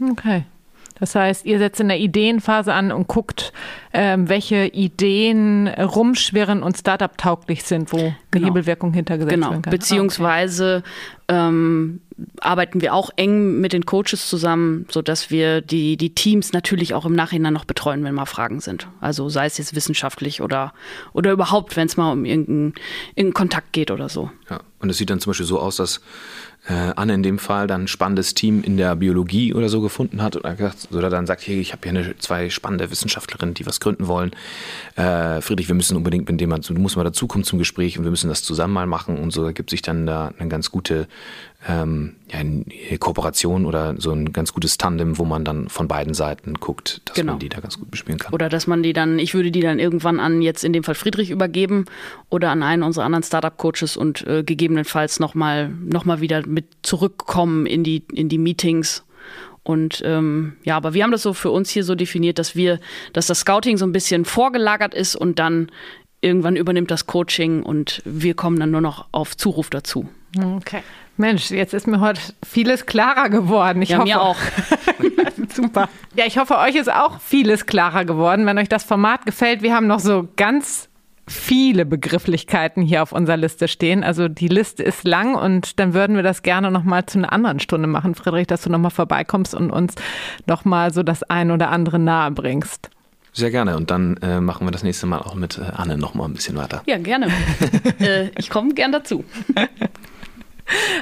[0.00, 0.44] Okay.
[1.00, 3.52] Das heißt, ihr setzt in der Ideenphase an und guckt,
[3.92, 8.14] ähm, welche Ideen rumschwirren und Startup-tauglich sind, wo genau.
[8.32, 9.50] eine Hebelwirkung hintergesetzt genau.
[9.50, 9.70] werden kann.
[9.70, 10.82] Beziehungsweise
[11.26, 11.38] okay.
[11.38, 12.00] ähm,
[12.40, 17.06] arbeiten wir auch eng mit den Coaches zusammen, sodass wir die, die Teams natürlich auch
[17.06, 18.88] im Nachhinein noch betreuen, wenn mal Fragen sind.
[19.00, 20.72] Also sei es jetzt wissenschaftlich oder,
[21.12, 22.74] oder überhaupt, wenn es mal um irgendeinen,
[23.14, 24.30] irgendeinen Kontakt geht oder so.
[24.50, 26.00] Ja, und es sieht dann zum Beispiel so aus, dass
[26.68, 30.22] äh, Anne in dem Fall dann ein spannendes Team in der Biologie oder so gefunden
[30.22, 30.56] hat oder,
[30.92, 34.32] oder dann sagt, hey, ich habe hier eine, zwei spannende Wissenschaftlerinnen, die was gründen wollen.
[34.96, 38.10] Äh, Friedrich, wir müssen unbedingt mit dem, du musst mal dazukommen zum Gespräch und wir
[38.10, 41.08] müssen das zusammen mal machen und so ergibt sich dann da eine ganz gute
[41.68, 42.64] ähm, ja, eine
[42.98, 47.16] Kooperation oder so ein ganz gutes Tandem, wo man dann von beiden Seiten guckt, dass
[47.16, 47.32] genau.
[47.32, 48.32] man die da ganz gut bespielen kann.
[48.32, 50.94] Oder dass man die dann, ich würde die dann irgendwann an jetzt in dem Fall
[50.94, 51.84] Friedrich übergeben
[52.30, 57.66] oder an einen unserer anderen Startup-Coaches und äh, gegebenenfalls nochmal noch mal wieder mit zurückkommen
[57.66, 59.04] in die, in die Meetings.
[59.62, 62.80] Und ähm, ja, aber wir haben das so für uns hier so definiert, dass wir,
[63.12, 65.70] dass das Scouting so ein bisschen vorgelagert ist und dann
[66.22, 70.08] irgendwann übernimmt das Coaching und wir kommen dann nur noch auf Zuruf dazu.
[70.38, 70.82] Okay.
[71.20, 73.82] Mensch, jetzt ist mir heute vieles klarer geworden.
[73.82, 74.36] Ich ja, hoffe, mir auch.
[75.54, 75.88] Super.
[76.16, 78.46] Ja, ich hoffe, euch ist auch vieles klarer geworden.
[78.46, 80.88] Wenn euch das Format gefällt, wir haben noch so ganz
[81.28, 84.02] viele Begrifflichkeiten hier auf unserer Liste stehen.
[84.02, 87.60] Also die Liste ist lang und dann würden wir das gerne nochmal zu einer anderen
[87.60, 89.94] Stunde machen, Friedrich, dass du nochmal vorbeikommst und uns
[90.46, 92.90] nochmal so das ein oder andere nahe bringst.
[93.32, 93.76] Sehr gerne.
[93.76, 96.56] Und dann äh, machen wir das nächste Mal auch mit äh, Anne nochmal ein bisschen
[96.56, 96.82] weiter.
[96.86, 97.28] Ja, gerne.
[98.00, 99.24] äh, ich komme gern dazu.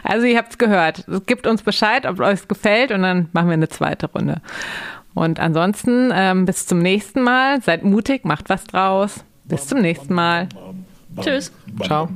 [0.03, 1.05] Also ihr habt es gehört.
[1.27, 4.41] Gebt uns Bescheid, ob euch es gefällt und dann machen wir eine zweite Runde.
[5.15, 7.61] Und ansonsten ähm, bis zum nächsten Mal.
[7.63, 9.25] Seid mutig, macht was draus.
[9.45, 10.49] Bis zum nächsten Mal.
[11.21, 11.53] Tschüss.
[11.83, 12.09] Ciao.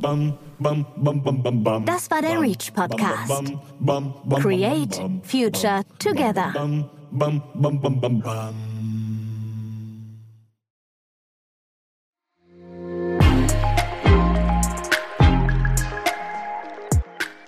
[1.86, 3.52] Das war der Reach Podcast.
[4.40, 6.52] Create Future Together.